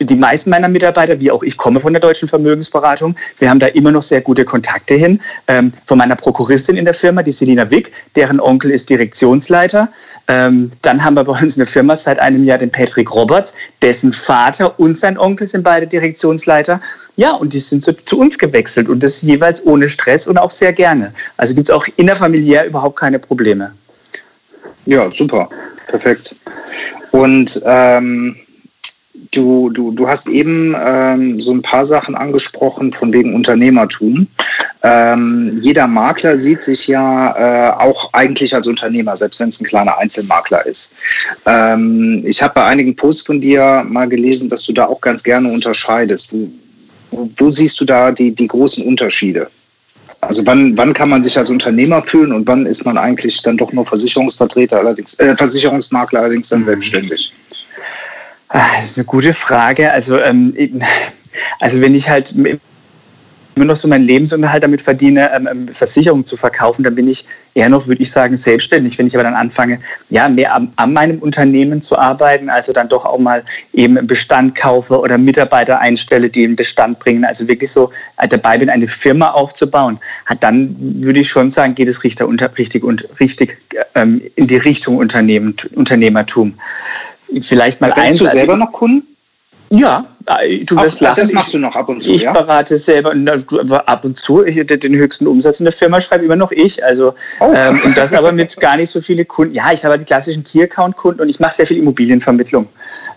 die 0.06 0.16
meisten 0.16 0.50
meiner 0.50 0.68
Mitarbeiter, 0.68 1.20
wie 1.20 1.32
auch 1.32 1.44
ich, 1.44 1.58
komme 1.58 1.80
von 1.80 1.94
der 1.94 2.00
deutschen 2.00 2.28
Vermögensberatung. 2.28 3.16
Wir 3.40 3.50
haben 3.50 3.60
da 3.60 3.68
immer 3.68 3.92
noch 3.92 4.04
sehr 4.04 4.22
gute 4.22 4.46
Kontakte 4.46 4.96
hin. 4.96 5.22
Ähm, 5.48 5.72
von 5.86 5.98
meiner 5.98 6.16
Prokuristin 6.16 6.78
in 6.78 6.86
der 6.86 6.94
Firma, 6.94 7.24
die 7.24 7.32
Selina 7.32 7.70
Wick, 7.70 7.92
deren 8.16 8.40
Onkel 8.40 8.72
ist 8.72 8.90
Direktionsleiter. 8.90 9.90
Ähm, 10.28 10.72
dann 10.82 11.04
haben 11.04 11.16
wir 11.16 11.24
bei 11.24 11.32
uns 11.32 11.56
in 11.56 11.60
der 11.60 11.68
Firma 11.68 11.96
seit 11.96 12.20
einem 12.20 12.44
Jahr 12.44 12.58
den 12.58 12.72
Patrick 12.72 13.14
Roberts, 13.14 13.54
dessen 13.82 14.14
Vater 14.14 14.80
und 14.80 14.98
sein 14.98 15.18
Onkel 15.18 15.48
sind 15.48 15.64
beide 15.64 15.88
Direktionsleiter. 15.88 16.82
Ja, 17.16 17.32
und 17.32 17.54
die 17.54 17.60
sind 17.60 17.84
zu, 17.84 17.94
zu 17.94 18.20
uns 18.20 18.38
gewechselt 18.38 18.90
und 18.90 19.04
das 19.04 19.22
jeweils 19.22 19.66
ohne 19.66 19.90
Stress 19.90 20.28
und 20.28 20.38
auch 20.38 20.52
sehr 20.52 20.74
gerne. 20.74 21.14
Also 21.38 21.54
gibt 21.54 21.70
es 21.70 21.76
auch 21.76 21.86
innerfamiliär 21.98 22.66
überhaupt 22.66 22.98
keine 22.98 23.20
Probleme. 23.20 23.74
Ja, 24.86 25.12
super. 25.12 25.50
Perfekt. 25.88 26.36
Und 27.12 27.62
ähm 27.66 28.38
Du, 29.34 29.72
du, 29.72 29.92
du 29.92 30.08
hast 30.08 30.28
eben 30.28 30.76
ähm, 30.80 31.42
so 31.42 31.52
ein 31.52 31.64
paar 31.64 31.88
Sachen 31.88 32.14
angesprochen 32.14 32.94
von 32.94 33.12
wegen 33.12 33.34
Unternehmertum. 33.34 34.28
Ähm, 34.84 35.58
jeder 35.60 35.88
Makler 35.88 36.40
sieht 36.40 36.62
sich 36.62 36.86
ja 36.86 37.32
äh, 37.36 37.74
auch 37.74 38.14
eigentlich 38.14 38.54
als 38.54 38.68
Unternehmer, 38.68 39.18
selbst 39.18 39.40
wenn 39.40 39.50
es 39.50 39.60
ein 39.60 39.66
kleiner 39.66 39.98
Einzelmakler 39.98 40.64
ist. 40.68 40.94
Ähm, 41.48 42.22
ich 42.28 42.44
habe 42.44 42.54
bei 42.54 42.66
einigen 42.66 42.96
Posts 42.96 43.26
von 43.26 43.42
dir 43.42 43.84
mal 43.88 44.08
gelesen, 44.08 44.50
dass 44.50 44.66
du 44.66 44.74
da 44.74 44.86
auch 44.86 45.02
ganz 45.02 45.24
gerne 45.24 45.50
unterscheidest. 45.52 46.32
Wo, 46.32 47.28
wo 47.36 47.52
siehst 47.52 47.82
du 47.82 47.86
da 47.86 48.12
die, 48.12 48.36
die 48.36 48.48
großen 48.48 48.86
Unterschiede? 48.86 49.50
Also 50.22 50.46
wann, 50.46 50.78
wann 50.78 50.94
kann 50.94 51.10
man 51.10 51.24
sich 51.24 51.38
als 51.40 51.50
Unternehmer 51.50 52.04
fühlen 52.04 52.34
und 52.34 52.46
wann 52.46 52.68
ist 52.68 52.86
man 52.86 53.00
eigentlich 53.00 53.42
dann 53.42 53.58
doch 53.58 53.74
nur 53.74 53.86
Versicherungsvertreter, 53.86 54.78
allerdings 54.78 55.18
äh, 55.20 55.36
Versicherungsmakler, 55.36 56.22
allerdings 56.22 56.50
dann 56.50 56.62
mhm. 56.62 56.66
selbstständig? 56.66 57.34
Ah, 58.54 58.76
das 58.78 58.86
ist 58.86 58.98
eine 58.98 59.06
gute 59.06 59.34
Frage. 59.34 59.92
Also, 59.92 60.20
ähm, 60.20 60.54
also 61.60 61.82
wenn 61.82 61.96
ich 61.96 62.08
halt 62.08 62.36
immer 63.56 63.66
noch 63.66 63.76
so 63.76 63.88
meinen 63.88 64.06
Lebensunterhalt 64.06 64.64
damit 64.64 64.82
verdiene, 64.82 65.32
ähm, 65.34 65.48
ähm, 65.50 65.68
Versicherungen 65.70 66.24
zu 66.24 66.38
verkaufen, 66.38 66.84
dann 66.84 66.94
bin 66.94 67.08
ich 67.08 67.26
eher 67.56 67.70
noch, 67.70 67.88
würde 67.88 68.04
ich 68.04 68.12
sagen, 68.12 68.38
selbstständig. 68.38 69.00
Wenn 69.00 69.08
ich 69.08 69.16
aber 69.16 69.24
dann 69.24 69.34
anfange, 69.34 69.80
ja, 70.10 70.30
mehr 70.30 70.54
an, 70.54 70.72
an 70.76 70.94
meinem 70.94 71.18
Unternehmen 71.20 71.82
zu 71.82 71.98
arbeiten, 71.98 72.52
also 72.52 72.74
dann 72.74 72.90
doch 72.90 73.06
auch 73.06 73.18
mal 73.18 73.44
eben 73.74 74.06
Bestand 74.06 74.54
kaufe 74.54 75.00
oder 75.00 75.18
Mitarbeiter 75.18 75.80
einstelle, 75.80 76.30
die 76.30 76.44
einen 76.44 76.56
Bestand 76.56 77.00
bringen, 77.00 77.26
also 77.26 77.48
wirklich 77.48 77.72
so 77.72 77.92
äh, 78.18 78.28
dabei 78.28 78.60
bin, 78.60 78.70
eine 78.70 78.88
Firma 78.88 79.32
aufzubauen, 79.32 80.00
hat 80.28 80.44
dann 80.44 80.76
würde 80.80 81.22
ich 81.22 81.30
schon 81.30 81.50
sagen, 81.50 81.74
geht 81.74 81.88
es 81.88 82.04
richtig, 82.04 82.28
richtig 82.58 82.84
und 82.84 83.08
richtig 83.20 83.58
ähm, 83.96 84.22
in 84.36 84.46
die 84.46 84.58
Richtung 84.58 84.98
Unternehmen, 84.98 85.56
Unternehmertum 85.74 86.54
vielleicht 87.42 87.82
mal 87.82 87.92
eins. 87.94 88.20
Hast 88.20 88.22
du 88.22 88.38
selber 88.38 88.58
noch 88.58 88.72
Kunden? 88.72 89.08
Ja, 89.70 90.06
du 90.26 90.76
wirst 90.78 91.02
lachen. 91.02 91.20
Das 91.20 91.34
machst 91.34 91.54
du 91.54 91.60
noch 91.60 91.76
ab 91.76 91.90
und 91.90 92.04
zu, 92.04 92.12
Ich 92.12 92.24
ja? 92.24 92.32
berate 92.32 92.78
selber 92.78 93.14
ab 93.88 94.06
und 94.06 94.18
zu. 94.18 94.46
Ich, 94.46 94.56
den 94.66 94.96
höchsten 94.96 95.28
Umsatz 95.28 95.60
in 95.60 95.66
der 95.66 95.74
Firma 95.74 96.00
schreibe 96.02 96.26
immer 96.26 96.36
noch 96.36 96.52
ich. 96.52 96.84
Also, 96.84 97.14
oh. 97.40 97.52
ähm, 97.56 97.80
und 97.84 97.98
das 97.98 98.14
aber 98.14 98.32
mit 98.32 98.56
gar 98.60 98.78
nicht 98.78 98.90
so 98.90 99.02
viele 99.02 99.26
Kunden. 99.26 99.56
Ja, 99.56 99.72
ich 99.72 99.84
habe 99.84 99.98
die 99.98 100.06
klassischen 100.06 100.44
Key-Account-Kunden 100.44 101.22
und 101.22 101.30
ich 101.30 101.40
mache 101.40 101.56
sehr 101.56 101.68
viel 101.68 101.78
Immobilienvermittlung. 101.78 102.68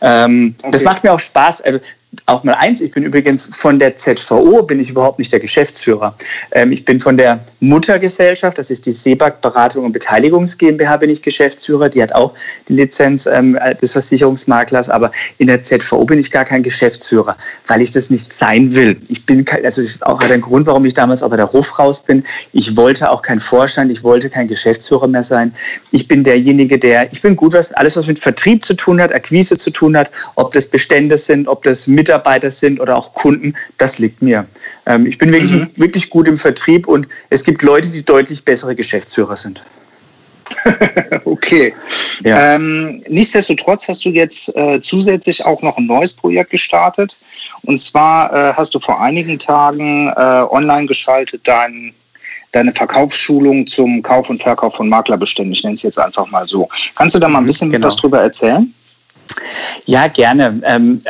Ähm, 0.01 0.55
okay. 0.63 0.71
Das 0.73 0.83
macht 0.83 1.05
mir 1.05 1.13
auch 1.13 1.21
Spaß. 1.21 1.63
Also, 1.63 1.81
auch 2.25 2.45
mal 2.45 2.55
eins, 2.55 2.81
ich 2.81 2.93
bin 2.93 3.05
übrigens 3.05 3.49
von 3.53 3.79
der 3.79 3.97
ZVO, 3.97 4.63
bin 4.63 4.81
ich 4.81 4.91
überhaupt 4.91 5.19
nicht 5.19 5.33
der 5.33 5.41
Geschäftsführer. 5.41 6.17
Ähm, 6.53 6.73
ich 6.73 6.85
bin 6.85 7.01
von 7.01 7.17
der 7.17 7.41
Muttergesellschaft, 7.61 8.59
das 8.59 8.71
ist 8.71 8.87
die 8.87 8.93
Seebag 8.93 9.43
Beratung 9.43 9.85
und 9.85 9.93
Beteiligungs 9.93 10.57
GmbH, 10.57 10.97
bin 10.97 11.11
ich 11.11 11.23
Geschäftsführer. 11.23 11.89
Die 11.89 12.03
hat 12.03 12.13
auch 12.13 12.33
die 12.69 12.75
Lizenz 12.75 13.27
ähm, 13.27 13.59
des 13.81 13.93
Versicherungsmaklers, 13.93 14.89
aber 14.89 15.13
in 15.39 15.47
der 15.47 15.63
ZVO 15.63 16.05
bin 16.05 16.19
ich 16.19 16.31
gar 16.31 16.45
kein 16.45 16.63
Geschäftsführer, 16.63 16.96
weil 17.67 17.81
ich 17.81 17.91
das 17.91 18.11
nicht 18.11 18.33
sein 18.33 18.75
will. 18.75 18.97
Ich 19.09 19.27
bin 19.27 19.45
kein, 19.45 19.65
also 19.65 19.83
das 19.83 19.93
ist 19.93 20.07
auch 20.07 20.21
ein 20.21 20.41
Grund, 20.41 20.67
warum 20.67 20.85
ich 20.85 20.95
damals 20.95 21.23
auch 21.23 21.31
bei 21.31 21.37
der 21.37 21.47
RUF 21.47 21.79
raus 21.79 22.03
bin. 22.03 22.25
Ich 22.53 22.77
wollte 22.77 23.11
auch 23.11 23.23
kein 23.23 23.41
Vorstand, 23.41 23.91
ich 23.91 24.03
wollte 24.03 24.31
kein 24.31 24.49
Geschäftsführer 24.49 25.07
mehr 25.07 25.23
sein. 25.23 25.55
Ich 25.91 26.09
bin 26.09 26.25
derjenige, 26.25 26.79
der, 26.79 27.13
ich 27.13 27.23
bin 27.23 27.37
gut, 27.37 27.53
was 27.53 27.73
alles, 27.73 27.97
was 27.97 28.07
mit 28.07 28.19
Vertrieb 28.19 28.65
zu 28.65 28.75
tun 28.75 29.01
hat, 29.01 29.13
Akquise 29.13 29.57
zu 29.57 29.71
tun 29.71 29.97
hat, 29.97 30.11
ob 30.35 30.53
das 30.53 30.67
Bestände 30.67 31.19
sind, 31.19 31.49
ob 31.49 31.63
das 31.63 31.87
Mitarbeiter 31.87 32.51
sind 32.51 32.81
oder 32.81 32.97
auch 32.97 33.15
Kunden, 33.15 33.55
das 33.79 33.99
liegt 33.99 34.23
mir. 34.23 34.47
Ähm, 34.87 35.07
ich 35.07 35.19
bin 35.19 35.33
wirklich, 35.33 35.53
mhm. 35.53 35.71
wirklich 35.77 36.11
gut 36.11 36.29
im 36.29 36.39
Vertrieb 36.39 36.87
und 36.87 37.09
es 37.31 37.45
gibt 37.45 37.63
Leute, 37.63 37.89
die 37.89 38.05
deutlich 38.05 38.45
bessere 38.45 38.75
Geschäftsführer 38.75 39.37
sind. 39.37 39.61
okay. 41.25 41.75
Ja. 42.23 42.55
Ähm, 42.55 43.03
nichtsdestotrotz 43.09 43.89
hast 43.89 44.05
du 44.05 44.11
jetzt 44.11 44.55
äh, 44.57 44.81
zusätzlich 44.81 45.45
auch 45.45 45.63
noch 45.63 45.77
ein 45.77 45.87
neues 45.87 46.15
Projekt 46.15 46.51
gestartet. 46.51 47.17
Und 47.63 47.79
zwar 47.79 48.33
äh, 48.33 48.55
hast 48.55 48.75
du 48.75 48.81
vor 48.81 49.01
einigen 49.01 49.39
Tagen 49.39 50.09
äh, 50.09 50.21
online 50.51 50.87
geschaltet 50.87 51.43
dein, 51.45 51.95
deine 52.53 52.73
Verkaufsschulung 52.73 53.67
zum 53.67 54.03
Kauf 54.03 54.31
und 54.31 54.43
Verkauf 54.43 54.77
von 54.77 54.89
Maklerbeständen. 54.89 55.53
Ich 55.53 55.63
nenne 55.63 55.75
es 55.75 55.83
jetzt 55.83 55.99
einfach 55.99 56.31
mal 56.31 56.47
so. 56.47 56.69
Kannst 56.95 57.15
du 57.15 57.19
da 57.19 57.29
mal 57.29 57.39
ein 57.39 57.45
mhm, 57.45 57.49
bisschen 57.49 57.71
genau. 57.71 57.87
was 57.87 57.97
drüber 57.97 58.21
erzählen? 58.21 58.73
Ja, 59.87 60.07
gerne. 60.09 60.61
Ähm, 60.65 61.03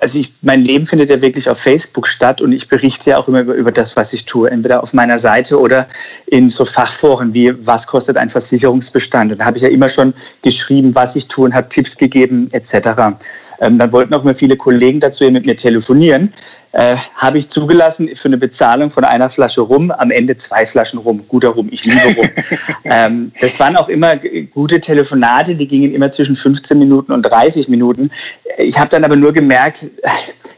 also 0.00 0.18
ich, 0.18 0.32
mein 0.40 0.62
Leben 0.62 0.86
findet 0.86 1.10
ja 1.10 1.20
wirklich 1.20 1.50
auf 1.50 1.58
Facebook 1.58 2.08
statt 2.08 2.40
und 2.40 2.52
ich 2.52 2.68
berichte 2.68 3.10
ja 3.10 3.18
auch 3.18 3.28
immer 3.28 3.40
über, 3.40 3.54
über 3.54 3.72
das, 3.72 3.94
was 3.96 4.12
ich 4.12 4.24
tue, 4.24 4.50
entweder 4.50 4.82
auf 4.82 4.94
meiner 4.94 5.18
Seite 5.18 5.60
oder 5.60 5.86
in 6.26 6.48
so 6.48 6.64
Fachforen 6.64 7.34
wie 7.34 7.54
was 7.66 7.86
kostet 7.86 8.16
ein 8.16 8.30
Versicherungsbestand. 8.30 9.32
Und 9.32 9.38
da 9.38 9.44
habe 9.44 9.58
ich 9.58 9.62
ja 9.62 9.68
immer 9.68 9.88
schon 9.88 10.14
geschrieben, 10.42 10.94
was 10.94 11.14
ich 11.16 11.28
tue 11.28 11.44
und 11.44 11.54
habe 11.54 11.68
Tipps 11.68 11.96
gegeben 11.96 12.48
etc. 12.52 13.18
Ähm, 13.60 13.78
dann 13.78 13.92
wollten 13.92 14.14
auch 14.14 14.22
immer 14.22 14.34
viele 14.34 14.56
Kollegen 14.56 15.00
dazu 15.00 15.24
mit 15.30 15.46
mir 15.46 15.56
telefonieren. 15.56 16.32
Äh, 16.72 16.96
habe 17.14 17.38
ich 17.38 17.48
zugelassen 17.48 18.10
für 18.14 18.28
eine 18.28 18.36
Bezahlung 18.36 18.90
von 18.90 19.04
einer 19.04 19.30
Flasche 19.30 19.62
Rum, 19.62 19.90
am 19.90 20.10
Ende 20.10 20.36
zwei 20.36 20.66
Flaschen 20.66 20.98
Rum. 20.98 21.24
Guter 21.26 21.48
Rum, 21.48 21.68
ich 21.70 21.84
liebe 21.84 22.14
Rum. 22.16 22.28
ähm, 22.84 23.32
das 23.40 23.58
waren 23.58 23.76
auch 23.76 23.88
immer 23.88 24.16
gute 24.52 24.80
Telefonate, 24.80 25.54
die 25.54 25.66
gingen 25.66 25.94
immer 25.94 26.12
zwischen 26.12 26.36
15 26.36 26.78
Minuten 26.78 27.12
und 27.12 27.22
30 27.22 27.68
Minuten. 27.68 28.10
Ich 28.58 28.78
habe 28.78 28.90
dann 28.90 29.04
aber 29.04 29.16
nur 29.16 29.32
gemerkt, 29.32 29.86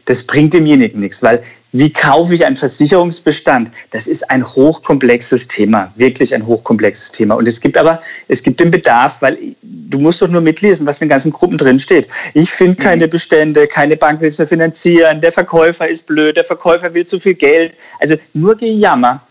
das 0.05 0.23
bringt 0.23 0.53
demjenigen 0.53 0.99
nichts, 0.99 1.23
weil 1.23 1.41
wie 1.71 1.91
kaufe 1.93 2.33
ich 2.33 2.45
einen 2.45 2.55
Versicherungsbestand? 2.55 3.71
Das 3.91 4.07
ist 4.07 4.29
ein 4.31 4.47
hochkomplexes 4.47 5.47
Thema, 5.47 5.91
wirklich 5.95 6.33
ein 6.33 6.45
hochkomplexes 6.45 7.11
Thema. 7.11 7.35
Und 7.35 7.47
es 7.47 7.61
gibt 7.61 7.77
aber, 7.77 8.01
es 8.27 8.41
gibt 8.41 8.59
den 8.59 8.71
Bedarf, 8.71 9.21
weil 9.21 9.37
du 9.61 9.99
musst 9.99 10.21
doch 10.21 10.27
nur 10.27 10.41
mitlesen, 10.41 10.85
was 10.85 10.99
in 11.01 11.05
den 11.05 11.11
ganzen 11.11 11.31
Gruppen 11.31 11.57
drin 11.57 11.77
steht. 11.77 12.07
Ich 12.33 12.49
finde 12.49 12.73
mhm. 12.73 12.83
keine 12.83 13.07
Bestände, 13.07 13.67
keine 13.67 13.97
Bank 13.97 14.19
will 14.21 14.29
es 14.29 14.39
mehr 14.39 14.47
finanzieren, 14.47 15.21
der 15.21 15.31
Verkäufer 15.31 15.87
ist 15.87 16.07
blöd, 16.07 16.37
der 16.37 16.43
Verkäufer 16.43 16.93
will 16.93 17.05
zu 17.05 17.19
viel 17.19 17.35
Geld. 17.35 17.73
Also 17.99 18.15
nur 18.33 18.55
Gejammer. 18.55 19.21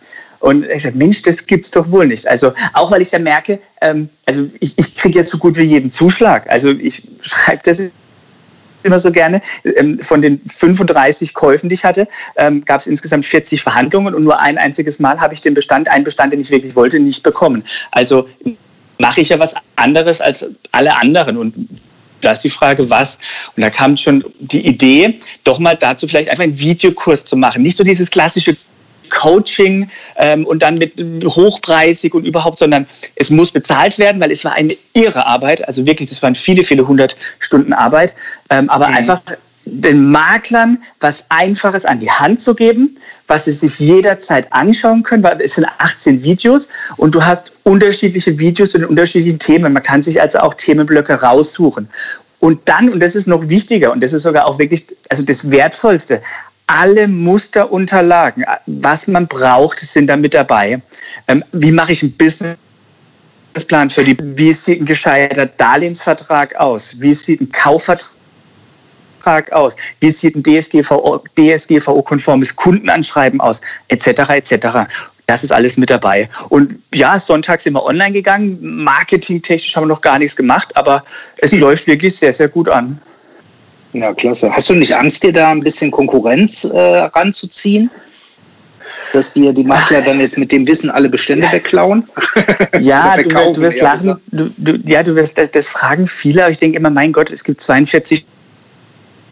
Und 0.40 0.64
ich 0.66 0.85
sage, 0.85 0.96
Mensch, 0.96 1.22
das 1.22 1.44
gibt's 1.44 1.72
doch 1.72 1.90
wohl 1.90 2.07
nicht. 2.07 2.29
Also 2.29 2.53
auch 2.72 2.92
weil 2.92 3.03
ich 3.03 3.11
ja 3.11 3.18
merke, 3.18 3.59
ähm, 3.81 4.09
also 4.24 4.48
ich, 4.61 4.79
ich 4.79 4.94
kriege 4.94 5.18
jetzt 5.18 5.31
so 5.31 5.38
gut 5.38 5.57
wie 5.57 5.62
jeden 5.62 5.90
Zuschlag. 5.90 6.48
Also 6.48 6.70
ich 6.70 7.03
schreibe 7.20 7.62
das 7.64 7.83
immer 8.88 8.98
so 8.98 9.12
gerne. 9.12 9.40
Ähm, 9.64 10.01
von 10.03 10.20
den 10.20 10.40
35 10.46 11.35
Käufen, 11.35 11.68
die 11.68 11.74
ich 11.74 11.85
hatte, 11.85 12.09
ähm, 12.37 12.64
gab 12.64 12.81
es 12.81 12.87
insgesamt 12.87 13.24
40 13.24 13.62
Verhandlungen 13.62 14.14
und 14.14 14.24
nur 14.24 14.40
ein 14.40 14.59
einziges 14.59 14.98
Mal 14.98 15.20
habe 15.20 15.35
ich 15.35 15.40
den 15.40 15.55
Bestand, 15.55 15.88
einen 15.88 16.05
Bestand, 16.05 16.33
den 16.33 16.40
ich 16.40 16.51
wirklich 16.51 16.74
wollte, 16.74 16.98
nicht 16.98 17.22
bekommen. 17.22 17.64
Also 17.92 18.29
mache 18.98 19.20
ich 19.20 19.29
ja 19.29 19.38
was 19.38 19.55
anderes 19.77 20.20
als 20.20 20.46
alle 20.72 20.96
anderen 20.96 21.37
und 21.37 21.55
da 22.20 22.33
ist 22.33 22.42
die 22.42 22.51
Frage, 22.51 22.90
was? 22.90 23.16
Und 23.57 23.62
da 23.62 23.70
kam 23.70 23.96
schon 23.96 24.24
die 24.40 24.66
Idee, 24.66 25.20
doch 25.44 25.61
mal 25.61 25.77
dazu 25.77 26.09
vielleicht 26.09 26.29
einfach 26.29 26.42
einen 26.42 26.59
Videokurs 26.59 27.24
zu 27.24 27.37
machen. 27.37 27.62
Nicht 27.62 27.77
so 27.77 27.85
dieses 27.85 28.11
klassische 28.11 28.57
Coaching 29.09 29.90
ähm, 30.16 30.47
und 30.47 30.62
dann 30.62 30.77
mit 30.79 31.05
hochpreisig 31.25 32.14
und 32.14 32.27
überhaupt, 32.27 32.59
sondern 32.59 32.87
es 33.16 33.31
muss 33.31 33.53
bezahlt 33.53 33.99
werden, 33.99 34.21
weil 34.21 34.31
es 34.31 34.44
war 34.44 34.53
eine 34.53 34.77
irre 34.92 35.27
Arbeit. 35.27 35.66
Also 35.66 35.87
wirklich, 35.87 36.09
das 36.09 36.23
waren 36.23 36.35
viele, 36.35 36.62
viele 36.62 36.87
hundert 36.87 37.16
Stunden 37.38 37.73
Arbeit. 37.73 38.14
Ähm, 38.51 38.71
aber 38.71 38.88
mhm. 38.88 38.94
einfach 38.94 39.21
den 39.71 40.11
Maklern 40.11 40.79
was 41.01 41.25
Einfaches 41.29 41.85
an 41.85 42.01
die 42.01 42.11
Hand 42.11 42.40
zu 42.40 42.55
geben, 42.55 42.97
was 43.27 43.44
sie 43.44 43.53
sich 43.53 43.79
jederzeit 43.79 44.53
anschauen 44.53 45.03
können, 45.03 45.23
weil 45.23 45.40
es 45.40 45.55
sind 45.55 45.66
18 45.79 46.23
Videos 46.23 46.68
und 46.97 47.14
du 47.14 47.25
hast 47.25 47.53
unterschiedliche 47.64 48.38
Videos 48.38 48.71
zu 48.71 48.79
den 48.79 48.88
unterschiedlichen 48.88 49.38
Themen. 49.38 49.73
Man 49.73 49.83
kann 49.83 50.03
sich 50.03 50.21
also 50.21 50.38
auch 50.38 50.55
Themenblöcke 50.55 51.21
raussuchen. 51.21 51.88
Und 52.40 52.61
dann, 52.68 52.88
und 52.88 53.01
das 53.01 53.16
ist 53.16 53.27
noch 53.27 53.49
wichtiger, 53.49 53.92
und 53.92 54.01
das 54.01 54.12
ist 54.12 54.23
sogar 54.23 54.47
auch 54.47 54.59
wirklich 54.59 54.87
also 55.09 55.25
das 55.25 55.51
Wertvollste, 55.51 56.23
alle 56.68 57.09
Musterunterlagen, 57.09 58.44
was 58.66 59.09
man 59.09 59.26
braucht, 59.26 59.81
sind 59.81 60.07
da 60.07 60.16
mit 60.16 60.35
dabei. 60.35 60.81
Ähm, 61.26 61.42
wie 61.52 61.72
mache 61.72 61.92
ich 61.92 62.02
einen 62.02 62.12
Businessplan 62.12 63.90
für 63.90 64.04
die? 64.04 64.16
Wie 64.20 64.52
sieht 64.52 64.83
ein 64.83 64.87
gescheiter 64.87 65.46
Darlehensvertrag 65.46 66.54
aus? 66.57 67.00
Wie 67.00 67.14
sieht 67.14 67.40
ein 67.40 67.50
Kaufvertrag 67.50 68.11
aus? 69.50 69.76
Wie 70.00 70.11
sieht 70.11 70.37
ein 70.37 70.42
DSGVO, 70.42 71.24
DSGVO-konformes 71.38 72.54
Kundenanschreiben 72.54 73.40
aus? 73.40 73.62
Etc. 73.88 74.07
etc. 74.07 74.90
Das 75.26 75.42
ist 75.42 75.52
alles 75.52 75.78
mit 75.78 75.88
dabei. 75.88 76.28
Und 76.50 76.74
ja, 76.94 77.18
Sonntag 77.18 77.62
sind 77.62 77.72
wir 77.72 77.85
online 77.85 78.12
gegangen. 78.12 78.59
Marketingtechnisch 78.85 79.74
haben 79.74 79.85
wir 79.85 79.94
noch 79.94 80.02
gar 80.02 80.18
nichts 80.18 80.37
gemacht, 80.37 80.76
aber 80.76 81.02
es 81.38 81.52
läuft 81.52 81.87
wirklich 81.87 82.16
sehr, 82.16 82.35
sehr 82.35 82.48
gut 82.48 82.68
an. 82.68 83.00
Ja, 83.92 84.12
klasse. 84.12 84.53
Hast 84.53 84.68
du 84.68 84.74
nicht 84.74 84.94
Angst, 84.94 85.22
dir 85.22 85.33
da 85.33 85.51
ein 85.51 85.61
bisschen 85.61 85.90
Konkurrenz 85.90 86.64
äh, 86.64 86.79
ranzuziehen? 86.79 87.90
Dass 89.12 89.35
dir 89.35 89.53
die 89.53 89.64
Makler 89.64 90.03
dann 90.03 90.20
jetzt 90.20 90.38
mit 90.38 90.53
dem 90.53 90.66
Wissen 90.66 90.90
alle 90.90 91.09
Bestände 91.09 91.51
wegklauen? 91.51 92.09
Ja, 92.81 93.16
du, 93.16 93.31
wirst, 93.31 93.57
du 93.57 93.61
wirst 93.61 93.81
lachen. 93.81 94.16
Du, 94.31 94.51
du, 94.57 94.79
ja, 94.85 95.03
du 95.03 95.14
wirst, 95.16 95.37
das, 95.37 95.51
das 95.51 95.68
fragen 95.68 96.07
viele, 96.07 96.42
aber 96.42 96.53
ich 96.53 96.59
denke 96.59 96.79
immer, 96.79 96.90
mein 96.90 97.12
Gott, 97.12 97.31
es 97.31 97.42
gibt 97.42 97.61
42 97.61 98.27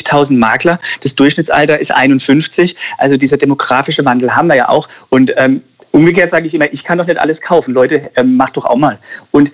1000 0.04 0.38
Makler. 0.38 0.78
Das 1.02 1.14
Durchschnittsalter 1.14 1.78
ist 1.78 1.92
51. 1.92 2.76
Also 2.98 3.16
dieser 3.16 3.36
demografische 3.36 4.04
Wandel 4.04 4.34
haben 4.34 4.48
wir 4.48 4.56
ja 4.56 4.68
auch. 4.68 4.88
Und 5.08 5.32
ähm, 5.36 5.62
Umgekehrt 5.92 6.30
sage 6.30 6.46
ich 6.46 6.54
immer, 6.54 6.72
ich 6.72 6.84
kann 6.84 6.98
doch 6.98 7.06
nicht 7.06 7.18
alles 7.18 7.40
kaufen. 7.40 7.72
Leute, 7.72 8.02
ähm, 8.16 8.36
macht 8.36 8.56
doch 8.56 8.64
auch 8.64 8.76
mal. 8.76 8.98
Und 9.30 9.50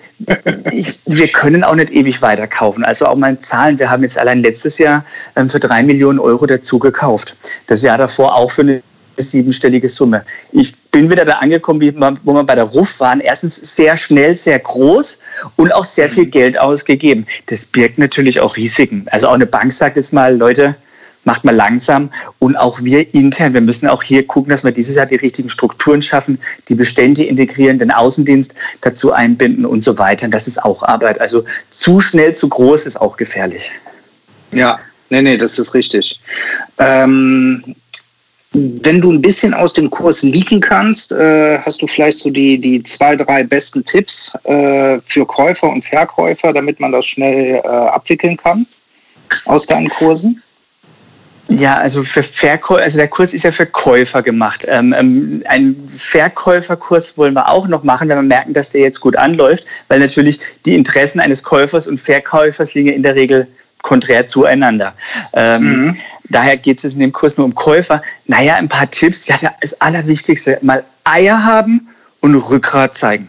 ich, 0.71 0.99
wir 1.05 1.27
können 1.29 1.63
auch 1.63 1.75
nicht 1.75 1.91
ewig 1.91 2.21
weiter 2.21 2.47
kaufen. 2.47 2.83
Also 2.83 3.05
auch 3.05 3.15
mal 3.15 3.39
Zahlen. 3.39 3.79
Wir 3.79 3.89
haben 3.89 4.03
jetzt 4.03 4.17
allein 4.17 4.41
letztes 4.41 4.77
Jahr 4.77 5.05
ähm, 5.35 5.49
für 5.49 5.59
drei 5.59 5.83
Millionen 5.83 6.19
Euro 6.19 6.45
dazu 6.45 6.79
gekauft. 6.79 7.35
Das 7.67 7.81
Jahr 7.81 7.97
davor 7.97 8.35
auch 8.35 8.51
für 8.51 8.61
eine 8.61 8.83
siebenstellige 9.17 9.89
Summe. 9.89 10.23
Ich 10.51 10.75
bin 10.91 11.09
wieder 11.09 11.25
da 11.25 11.33
angekommen, 11.33 11.81
wie 11.81 11.91
man, 11.91 12.19
wo 12.23 12.33
wir 12.33 12.43
bei 12.43 12.55
der 12.55 12.65
RUF 12.65 12.99
waren. 12.99 13.19
Erstens 13.19 13.55
sehr 13.75 13.95
schnell, 13.95 14.35
sehr 14.35 14.59
groß 14.59 15.19
und 15.55 15.71
auch 15.73 15.85
sehr 15.85 16.09
viel 16.09 16.25
Geld 16.25 16.57
ausgegeben. 16.59 17.25
Das 17.47 17.65
birgt 17.65 17.97
natürlich 17.97 18.39
auch 18.39 18.57
Risiken. 18.57 19.05
Also 19.11 19.27
auch 19.27 19.33
eine 19.33 19.45
Bank 19.45 19.71
sagt 19.71 19.97
jetzt 19.97 20.13
mal, 20.13 20.35
Leute, 20.35 20.75
macht 21.25 21.43
man 21.43 21.55
langsam. 21.55 22.09
Und 22.39 22.55
auch 22.55 22.81
wir 22.81 23.13
intern, 23.13 23.53
wir 23.53 23.61
müssen 23.61 23.87
auch 23.87 24.03
hier 24.03 24.25
gucken, 24.25 24.51
dass 24.51 24.63
wir 24.63 24.71
dieses 24.71 24.95
Jahr 24.95 25.05
die 25.05 25.15
richtigen 25.15 25.49
Strukturen 25.49 26.01
schaffen, 26.01 26.39
die 26.69 26.75
Bestände 26.75 27.23
integrieren, 27.23 27.79
den 27.79 27.91
Außendienst 27.91 28.53
dazu 28.81 29.11
einbinden 29.11 29.65
und 29.65 29.83
so 29.83 29.97
weiter. 29.97 30.27
das 30.27 30.47
ist 30.47 30.63
auch 30.63 30.83
Arbeit. 30.83 31.19
Also 31.19 31.43
zu 31.69 31.99
schnell, 31.99 32.35
zu 32.35 32.49
groß 32.49 32.85
ist 32.85 32.99
auch 32.99 33.17
gefährlich. 33.17 33.71
Ja, 34.51 34.79
nee, 35.09 35.21
nee, 35.21 35.37
das 35.37 35.57
ist 35.57 35.73
richtig. 35.73 36.19
Ähm, 36.77 37.75
wenn 38.53 39.01
du 39.01 39.11
ein 39.11 39.21
bisschen 39.21 39.53
aus 39.53 39.73
dem 39.73 39.89
Kurs 39.89 40.21
liegen 40.21 40.61
kannst, 40.61 41.11
äh, 41.11 41.57
hast 41.59 41.81
du 41.81 41.87
vielleicht 41.87 42.19
so 42.19 42.29
die, 42.29 42.59
die 42.59 42.83
zwei, 42.83 43.15
drei 43.15 43.43
besten 43.43 43.83
Tipps 43.83 44.31
äh, 44.43 44.99
für 45.01 45.25
Käufer 45.25 45.69
und 45.69 45.83
Verkäufer, 45.83 46.53
damit 46.53 46.79
man 46.79 46.91
das 46.91 47.05
schnell 47.05 47.55
äh, 47.55 47.67
abwickeln 47.67 48.37
kann 48.37 48.67
aus 49.45 49.65
deinen 49.65 49.89
Kursen? 49.89 50.42
Ja, 51.49 51.75
also 51.75 52.03
für 52.03 52.23
Verkäufer, 52.23 52.83
also 52.83 52.97
der 52.97 53.09
Kurs 53.09 53.33
ist 53.33 53.43
ja 53.43 53.51
für 53.51 53.65
Käufer 53.65 54.23
gemacht. 54.23 54.65
Ähm, 54.67 54.93
ähm, 54.97 55.43
einen 55.47 55.89
Verkäuferkurs 55.89 57.17
wollen 57.17 57.33
wir 57.33 57.49
auch 57.49 57.67
noch 57.67 57.83
machen, 57.83 58.07
wenn 58.07 58.17
wir 58.17 58.23
merken, 58.23 58.53
dass 58.53 58.71
der 58.71 58.81
jetzt 58.81 59.01
gut 59.01 59.17
anläuft, 59.17 59.65
weil 59.89 59.99
natürlich 59.99 60.39
die 60.65 60.75
Interessen 60.75 61.19
eines 61.19 61.43
Käufers 61.43 61.87
und 61.87 61.99
Verkäufers 61.99 62.73
liegen 62.73 62.89
in 62.89 63.03
der 63.03 63.15
Regel 63.15 63.47
konträr 63.81 64.27
zueinander. 64.27 64.93
Ähm, 65.33 65.87
mhm. 65.87 65.97
Daher 66.29 66.55
geht 66.55 66.83
es 66.83 66.93
in 66.93 67.01
dem 67.01 67.11
Kurs 67.11 67.35
nur 67.37 67.45
um 67.45 67.53
Käufer. 67.53 68.01
Naja, 68.25 68.55
ein 68.55 68.69
paar 68.69 68.89
Tipps. 68.89 69.27
Ja, 69.27 69.37
das 69.61 69.79
Allerwichtigste, 69.81 70.57
mal 70.61 70.83
Eier 71.03 71.43
haben 71.43 71.89
und 72.21 72.35
Rückgrat 72.35 72.95
zeigen 72.95 73.27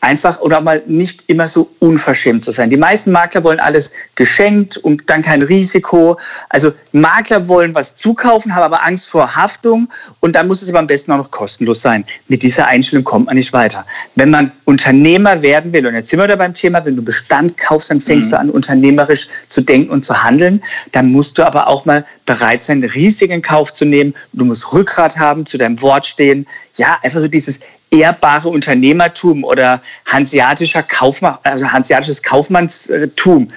einfach 0.00 0.40
oder 0.40 0.60
mal 0.60 0.82
nicht 0.86 1.24
immer 1.28 1.48
so 1.48 1.70
unverschämt 1.78 2.44
zu 2.44 2.50
sein. 2.50 2.70
Die 2.70 2.76
meisten 2.76 3.12
Makler 3.12 3.44
wollen 3.44 3.60
alles 3.60 3.92
geschenkt 4.16 4.76
und 4.76 5.08
dann 5.08 5.22
kein 5.22 5.42
Risiko. 5.42 6.18
Also 6.48 6.72
Makler 6.92 7.48
wollen 7.48 7.74
was 7.74 7.94
zukaufen, 7.94 8.54
haben 8.54 8.64
aber 8.64 8.84
Angst 8.84 9.08
vor 9.08 9.36
Haftung 9.36 9.88
und 10.20 10.34
dann 10.34 10.48
muss 10.48 10.62
es 10.62 10.68
aber 10.68 10.80
am 10.80 10.86
besten 10.86 11.12
auch 11.12 11.18
noch 11.18 11.30
kostenlos 11.30 11.80
sein. 11.82 12.04
Mit 12.28 12.42
dieser 12.42 12.66
Einstellung 12.66 13.04
kommt 13.04 13.26
man 13.26 13.36
nicht 13.36 13.52
weiter. 13.52 13.86
Wenn 14.16 14.30
man 14.30 14.52
Unternehmer 14.64 15.42
werden 15.42 15.72
will, 15.72 15.86
und 15.86 15.94
jetzt 15.94 16.10
sind 16.10 16.18
wir 16.18 16.26
da 16.26 16.36
beim 16.36 16.54
Thema, 16.54 16.84
wenn 16.84 16.96
du 16.96 17.02
Bestand 17.02 17.56
kaufst, 17.56 17.90
dann 17.90 18.00
fängst 18.00 18.28
mhm. 18.28 18.30
du 18.30 18.38
an, 18.38 18.50
unternehmerisch 18.50 19.28
zu 19.46 19.60
denken 19.60 19.90
und 19.90 20.04
zu 20.04 20.22
handeln. 20.22 20.62
Dann 20.92 21.12
musst 21.12 21.38
du 21.38 21.44
aber 21.44 21.68
auch 21.68 21.84
mal 21.84 22.04
bereit 22.26 22.62
sein, 22.62 22.82
Risiken 22.82 23.34
in 23.34 23.42
Kauf 23.42 23.72
zu 23.72 23.84
nehmen. 23.84 24.14
Du 24.32 24.44
musst 24.44 24.72
Rückgrat 24.72 25.18
haben, 25.18 25.46
zu 25.46 25.58
deinem 25.58 25.80
Wort 25.82 26.06
stehen. 26.06 26.46
Ja, 26.76 26.98
einfach 27.02 27.20
so 27.20 27.28
dieses 27.28 27.60
ehrbare 27.92 28.48
Unternehmertum 28.48 29.44
oder 29.44 29.82
hanseatischer 30.06 30.82
Kaufmann, 30.82 31.38
also 31.44 31.70
hanseatisches 31.70 32.22
Kaufmannstum, 32.22 33.48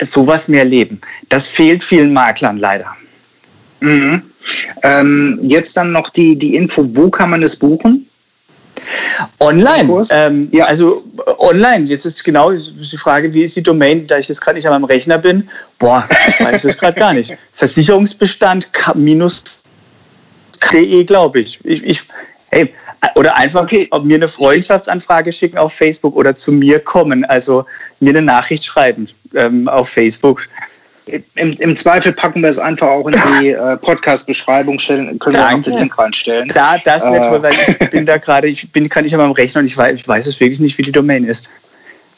sowas 0.00 0.48
mehr 0.48 0.64
leben. 0.64 1.00
Das 1.28 1.46
fehlt 1.46 1.84
vielen 1.84 2.12
Maklern 2.12 2.58
leider. 2.58 2.96
Mhm. 3.80 4.22
Ähm, 4.82 5.38
jetzt 5.42 5.76
dann 5.76 5.92
noch 5.92 6.10
die, 6.10 6.36
die 6.36 6.56
Info, 6.56 6.84
wo 6.94 7.10
kann 7.10 7.30
man 7.30 7.42
es 7.42 7.56
buchen? 7.56 8.08
Online. 9.38 10.02
Ähm, 10.10 10.48
ja. 10.52 10.66
Also 10.66 11.04
online. 11.38 11.84
Jetzt 11.84 12.04
ist 12.04 12.24
genau 12.24 12.50
die 12.52 12.96
Frage, 12.96 13.32
wie 13.32 13.42
ist 13.42 13.56
die 13.56 13.62
Domain, 13.62 14.06
da 14.06 14.18
ich 14.18 14.28
jetzt 14.28 14.40
gerade 14.40 14.56
nicht 14.56 14.66
an 14.66 14.72
meinem 14.72 14.84
Rechner 14.84 15.18
bin. 15.18 15.48
Boah, 15.78 16.06
ich 16.28 16.40
weiß 16.40 16.64
es 16.64 16.76
gerade 16.76 16.98
gar 16.98 17.14
nicht. 17.14 17.36
Versicherungsbestand 17.52 18.68
minus 18.94 19.42
de, 20.72 21.04
glaube 21.04 21.40
ich. 21.40 21.64
ich. 21.64 21.84
Ich, 21.84 22.02
hey, 22.50 22.74
oder 23.14 23.36
einfach 23.36 23.62
okay. 23.62 23.88
mir 24.02 24.16
eine 24.16 24.28
Freundschaftsanfrage 24.28 25.32
schicken 25.32 25.58
auf 25.58 25.72
Facebook 25.72 26.16
oder 26.16 26.34
zu 26.34 26.52
mir 26.52 26.80
kommen, 26.80 27.24
also 27.24 27.64
mir 28.00 28.10
eine 28.10 28.22
Nachricht 28.22 28.64
schreiben 28.64 29.08
ähm, 29.34 29.68
auf 29.68 29.88
Facebook. 29.88 30.46
Im, 31.34 31.52
Im, 31.52 31.76
Zweifel 31.76 32.14
packen 32.14 32.40
wir 32.40 32.48
es 32.48 32.58
einfach 32.58 32.88
auch 32.88 33.06
in 33.06 33.14
die 33.40 33.48
äh, 33.50 33.76
Podcast-Beschreibung 33.76 34.78
stellen, 34.78 35.18
können 35.18 35.36
Danke. 35.36 35.50
wir 35.50 35.58
auch 35.58 35.62
den 35.62 35.82
Link 35.82 35.98
reinstellen. 35.98 36.48
Da, 36.54 36.78
das 36.78 37.04
wäre 37.04 37.18
äh. 37.18 37.28
toll, 37.28 37.42
weil 37.42 37.52
ich 37.52 37.90
bin 37.90 38.06
da 38.06 38.16
gerade, 38.16 38.48
ich 38.48 38.72
bin, 38.72 38.88
kann 38.88 39.04
nicht 39.04 39.12
an 39.12 39.20
meinem 39.20 39.32
Rechner 39.32 39.60
und 39.60 39.66
ich 39.66 39.76
weiß, 39.76 40.00
ich 40.00 40.08
weiß 40.08 40.26
es 40.26 40.40
wirklich 40.40 40.60
nicht, 40.60 40.78
wie 40.78 40.82
die 40.82 40.92
Domain 40.92 41.24
ist. 41.24 41.50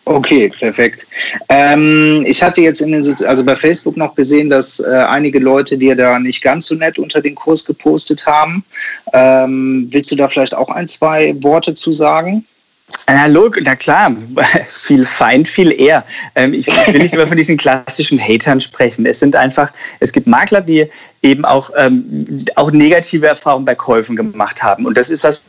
Okay, 0.08 0.48
perfekt. 0.48 1.04
Ähm, 1.48 2.24
ich 2.28 2.40
hatte 2.40 2.60
jetzt 2.60 2.80
in 2.80 2.92
den 2.92 3.02
Sozi 3.02 3.26
also 3.26 3.44
bei 3.44 3.56
Facebook 3.56 3.96
noch 3.96 4.14
gesehen, 4.14 4.48
dass 4.48 4.78
äh, 4.78 4.92
einige 4.92 5.40
Leute 5.40 5.76
dir 5.76 5.96
da 5.96 6.20
nicht 6.20 6.42
ganz 6.42 6.66
so 6.66 6.76
nett 6.76 6.96
unter 7.00 7.20
den 7.20 7.34
Kurs 7.34 7.64
gepostet 7.64 8.24
haben. 8.24 8.64
Ähm, 9.12 9.88
willst 9.90 10.12
du 10.12 10.14
da 10.14 10.28
vielleicht 10.28 10.54
auch 10.54 10.68
ein, 10.68 10.86
zwei 10.86 11.34
Worte 11.42 11.74
zu 11.74 11.90
sagen? 11.90 12.46
Analog, 13.06 13.58
na 13.62 13.74
klar, 13.74 14.14
viel 14.68 15.04
Feind, 15.04 15.48
viel 15.48 15.72
eher. 15.72 16.04
Ähm, 16.36 16.54
ich, 16.54 16.68
ich, 16.68 16.92
will 16.92 17.02
nicht 17.02 17.14
immer 17.14 17.26
von 17.26 17.36
diesen 17.36 17.56
klassischen 17.56 18.16
Hatern 18.16 18.60
sprechen. 18.60 19.06
Es 19.06 19.18
sind 19.18 19.34
einfach, 19.34 19.72
es 19.98 20.12
gibt 20.12 20.28
Makler, 20.28 20.60
die 20.60 20.86
eben 21.22 21.44
auch, 21.44 21.70
ähm, 21.76 22.38
auch 22.54 22.70
negative 22.70 23.26
Erfahrungen 23.26 23.64
bei 23.64 23.74
Käufen 23.74 24.14
gemacht 24.14 24.62
haben. 24.62 24.86
Und 24.86 24.96
das 24.96 25.10
ist 25.10 25.24
was, 25.24 25.42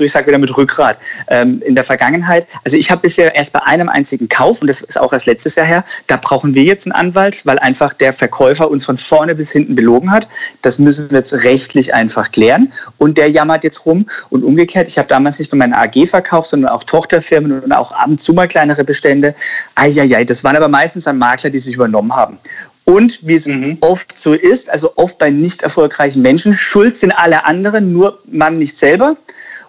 ich 0.00 0.12
sage 0.12 0.26
wieder 0.26 0.38
mit 0.38 0.56
Rückgrat. 0.56 0.98
Ähm, 1.28 1.62
in 1.64 1.74
der 1.74 1.84
Vergangenheit, 1.84 2.46
also 2.64 2.76
ich 2.76 2.90
habe 2.90 3.02
bisher 3.02 3.34
erst 3.34 3.52
bei 3.52 3.62
einem 3.62 3.88
einzigen 3.88 4.28
Kauf, 4.28 4.60
und 4.60 4.68
das 4.68 4.80
ist 4.80 4.98
auch 4.98 5.12
erst 5.12 5.26
letztes 5.26 5.54
Jahr 5.54 5.66
her, 5.66 5.84
da 6.06 6.16
brauchen 6.16 6.54
wir 6.54 6.62
jetzt 6.62 6.86
einen 6.86 6.92
Anwalt, 6.92 7.44
weil 7.44 7.58
einfach 7.58 7.92
der 7.92 8.12
Verkäufer 8.12 8.70
uns 8.70 8.84
von 8.84 8.98
vorne 8.98 9.34
bis 9.34 9.52
hinten 9.52 9.74
belogen 9.74 10.10
hat. 10.10 10.28
Das 10.62 10.78
müssen 10.78 11.10
wir 11.10 11.18
jetzt 11.18 11.32
rechtlich 11.32 11.94
einfach 11.94 12.32
klären. 12.32 12.72
Und 12.98 13.18
der 13.18 13.30
jammert 13.30 13.64
jetzt 13.64 13.86
rum. 13.86 14.06
Und 14.30 14.44
umgekehrt, 14.44 14.88
ich 14.88 14.98
habe 14.98 15.08
damals 15.08 15.38
nicht 15.38 15.52
nur 15.52 15.58
meine 15.58 15.76
AG 15.76 16.06
verkauft, 16.06 16.50
sondern 16.50 16.70
auch 16.70 16.84
Tochterfirmen 16.84 17.60
und 17.62 17.72
auch 17.72 17.92
ab 17.92 18.08
und 18.08 18.20
zu 18.20 18.32
mal 18.32 18.48
kleinere 18.48 18.84
Bestände. 18.84 19.34
Eieiei, 19.74 20.24
das 20.24 20.44
waren 20.44 20.56
aber 20.56 20.68
meistens 20.68 21.04
dann 21.04 21.18
Makler, 21.18 21.50
die 21.50 21.58
sich 21.58 21.74
übernommen 21.74 22.14
haben. 22.14 22.38
Und 22.84 23.20
wie 23.26 23.34
es 23.34 23.46
mhm. 23.46 23.78
oft 23.80 24.18
so 24.18 24.34
ist, 24.34 24.68
also 24.68 24.92
oft 24.96 25.18
bei 25.18 25.30
nicht 25.30 25.62
erfolgreichen 25.62 26.20
Menschen, 26.20 26.56
schuld 26.56 26.96
sind 26.96 27.12
alle 27.12 27.44
anderen, 27.44 27.92
nur 27.92 28.18
man 28.26 28.58
nicht 28.58 28.76
selber. 28.76 29.16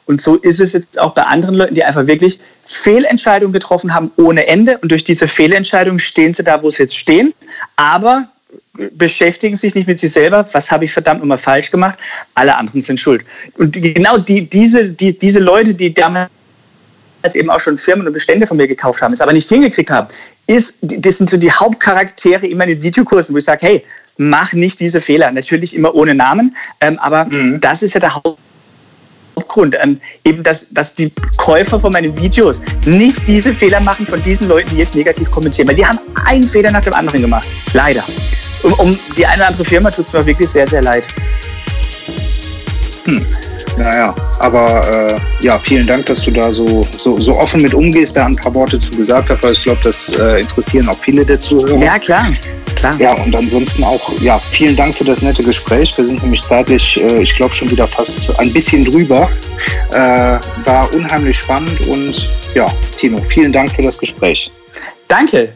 Und 0.06 0.22
so 0.22 0.36
ist 0.36 0.60
es 0.60 0.74
jetzt 0.74 1.00
auch 1.00 1.14
bei 1.14 1.24
anderen 1.24 1.56
Leuten, 1.56 1.76
die 1.76 1.84
einfach 1.84 2.08
wirklich 2.08 2.40
Fehlentscheidungen 2.66 3.54
getroffen 3.54 3.94
haben 3.94 4.12
ohne 4.18 4.48
Ende. 4.48 4.78
Und 4.80 4.92
durch 4.92 5.04
diese 5.04 5.28
Fehlentscheidung 5.28 6.00
stehen 6.00 6.34
sie 6.34 6.44
da, 6.44 6.62
wo 6.62 6.70
sie 6.70 6.84
jetzt 6.84 6.98
stehen. 6.98 7.34
Aber 7.76 8.28
beschäftigen 8.74 9.56
sich 9.56 9.76
nicht 9.76 9.88
mit 9.88 10.00
sich 10.00 10.12
selber, 10.12 10.48
was 10.52 10.72
habe 10.72 10.86
ich 10.86 10.92
verdammt 10.92 11.20
nochmal 11.20 11.38
falsch 11.38 11.70
gemacht, 11.72 11.98
alle 12.34 12.56
anderen 12.58 12.82
sind 12.82 13.00
schuld. 13.00 13.24
Und 13.58 13.74
genau 13.74 14.18
die, 14.18 14.50
diese, 14.50 14.90
die, 14.90 15.18
diese 15.18 15.40
Leute, 15.40 15.74
die 15.74 15.94
damals 15.94 16.30
eben 17.36 17.50
auch 17.50 17.60
schon 17.60 17.78
Firmen 17.78 18.08
und 18.08 18.14
Bestände 18.14 18.48
von 18.48 18.58
mir 18.58 18.68
gekauft 18.68 19.02
haben, 19.02 19.14
es 19.14 19.22
aber 19.22 19.34
nicht 19.34 19.48
hingekriegt 19.48 19.92
haben, 19.92 20.08
ist, 20.48 20.78
das 20.82 21.18
sind 21.18 21.30
so 21.30 21.38
die 21.38 21.52
Hauptcharaktere 21.52 22.48
immer 22.48 22.64
in 22.64 22.72
den 22.72 22.82
Videokursen, 22.82 23.34
wo 23.34 23.38
ich 23.38 23.46
sage, 23.46 23.66
hey, 23.66 23.86
mach 24.18 24.54
nicht 24.54 24.80
diese 24.80 25.02
Fehler. 25.02 25.32
Natürlich 25.32 25.76
immer 25.76 25.94
ohne 25.94 26.16
Namen, 26.16 26.56
ähm, 26.82 26.98
aber 27.00 27.26
mhm. 27.26 27.62
das 27.62 27.84
ist 27.84 27.94
ja 27.94 28.00
der 28.00 28.16
Haupt 28.16 28.40
Hauptgrund, 29.54 29.76
ähm, 29.82 29.98
eben, 30.24 30.44
dass, 30.44 30.68
dass 30.72 30.96
die 30.96 31.12
Käufer 31.38 31.80
von 31.80 31.92
meinen 31.92 32.18
Videos 32.18 32.62
nicht 32.86 33.28
diese 33.28 33.54
Fehler 33.54 33.80
machen 33.80 34.06
von 34.06 34.22
diesen 34.22 34.48
Leuten, 34.48 34.70
die 34.72 34.78
jetzt 34.78 34.96
negativ 34.96 35.30
kommentieren. 35.32 35.68
Weil 35.68 35.76
die 35.76 35.86
haben 35.86 36.00
einen 36.26 36.44
Fehler 36.44 36.72
nach 36.72 36.84
dem 36.84 36.94
anderen 36.94 37.22
gemacht. 37.22 37.48
Leider. 37.74 38.04
Um, 38.64 38.74
um 38.74 39.00
die 39.18 39.26
eine 39.26 39.38
oder 39.38 39.48
andere 39.48 39.66
Firma 39.66 39.92
tut 39.92 40.08
es 40.08 40.14
mir 40.14 40.26
wirklich 40.26 40.50
sehr, 40.50 40.68
sehr 40.68 40.82
leid. 40.82 41.08
Hm. 43.06 43.26
Naja, 43.78 44.14
aber 44.40 45.10
äh, 45.12 45.46
ja, 45.46 45.58
vielen 45.58 45.88
Dank, 45.88 46.06
dass 46.06 46.22
du 46.22 46.32
da 46.32 46.52
so, 46.52 46.88
so, 46.96 47.20
so 47.20 47.38
offen 47.40 47.62
mit 47.62 47.74
umgehst, 47.74 48.16
da 48.16 48.28
ein 48.28 48.36
paar 48.36 48.54
Worte 48.54 48.78
zu 48.78 48.92
gesagt 48.92 49.30
hast, 49.30 49.44
weil 49.44 49.54
ich 49.54 49.64
glaube, 49.64 49.82
das 49.84 50.10
äh, 50.10 50.42
interessieren 50.42 50.88
auch 50.88 50.98
viele 51.00 51.26
der 51.26 51.40
Zuhörer. 51.40 51.84
Ja, 51.84 51.98
klar. 51.98 52.28
Klar. 52.84 53.00
Ja, 53.00 53.14
und 53.24 53.34
ansonsten 53.34 53.82
auch, 53.86 54.12
ja, 54.20 54.38
vielen 54.40 54.76
Dank 54.76 54.94
für 54.94 55.06
das 55.06 55.22
nette 55.22 55.42
Gespräch. 55.42 55.98
Wir 55.98 56.06
sind 56.06 56.22
nämlich 56.22 56.42
zeitlich, 56.42 57.00
äh, 57.02 57.22
ich 57.22 57.34
glaube, 57.34 57.54
schon 57.54 57.72
wieder 57.72 57.88
fast 57.88 58.38
ein 58.38 58.52
bisschen 58.52 58.84
drüber. 58.84 59.30
Äh, 59.92 59.96
war 60.66 60.94
unheimlich 60.94 61.38
spannend 61.38 61.80
und 61.88 62.28
ja, 62.54 62.70
Tino, 62.98 63.22
vielen 63.30 63.54
Dank 63.54 63.72
für 63.72 63.84
das 63.84 63.98
Gespräch. 63.98 64.52
Danke, 65.08 65.54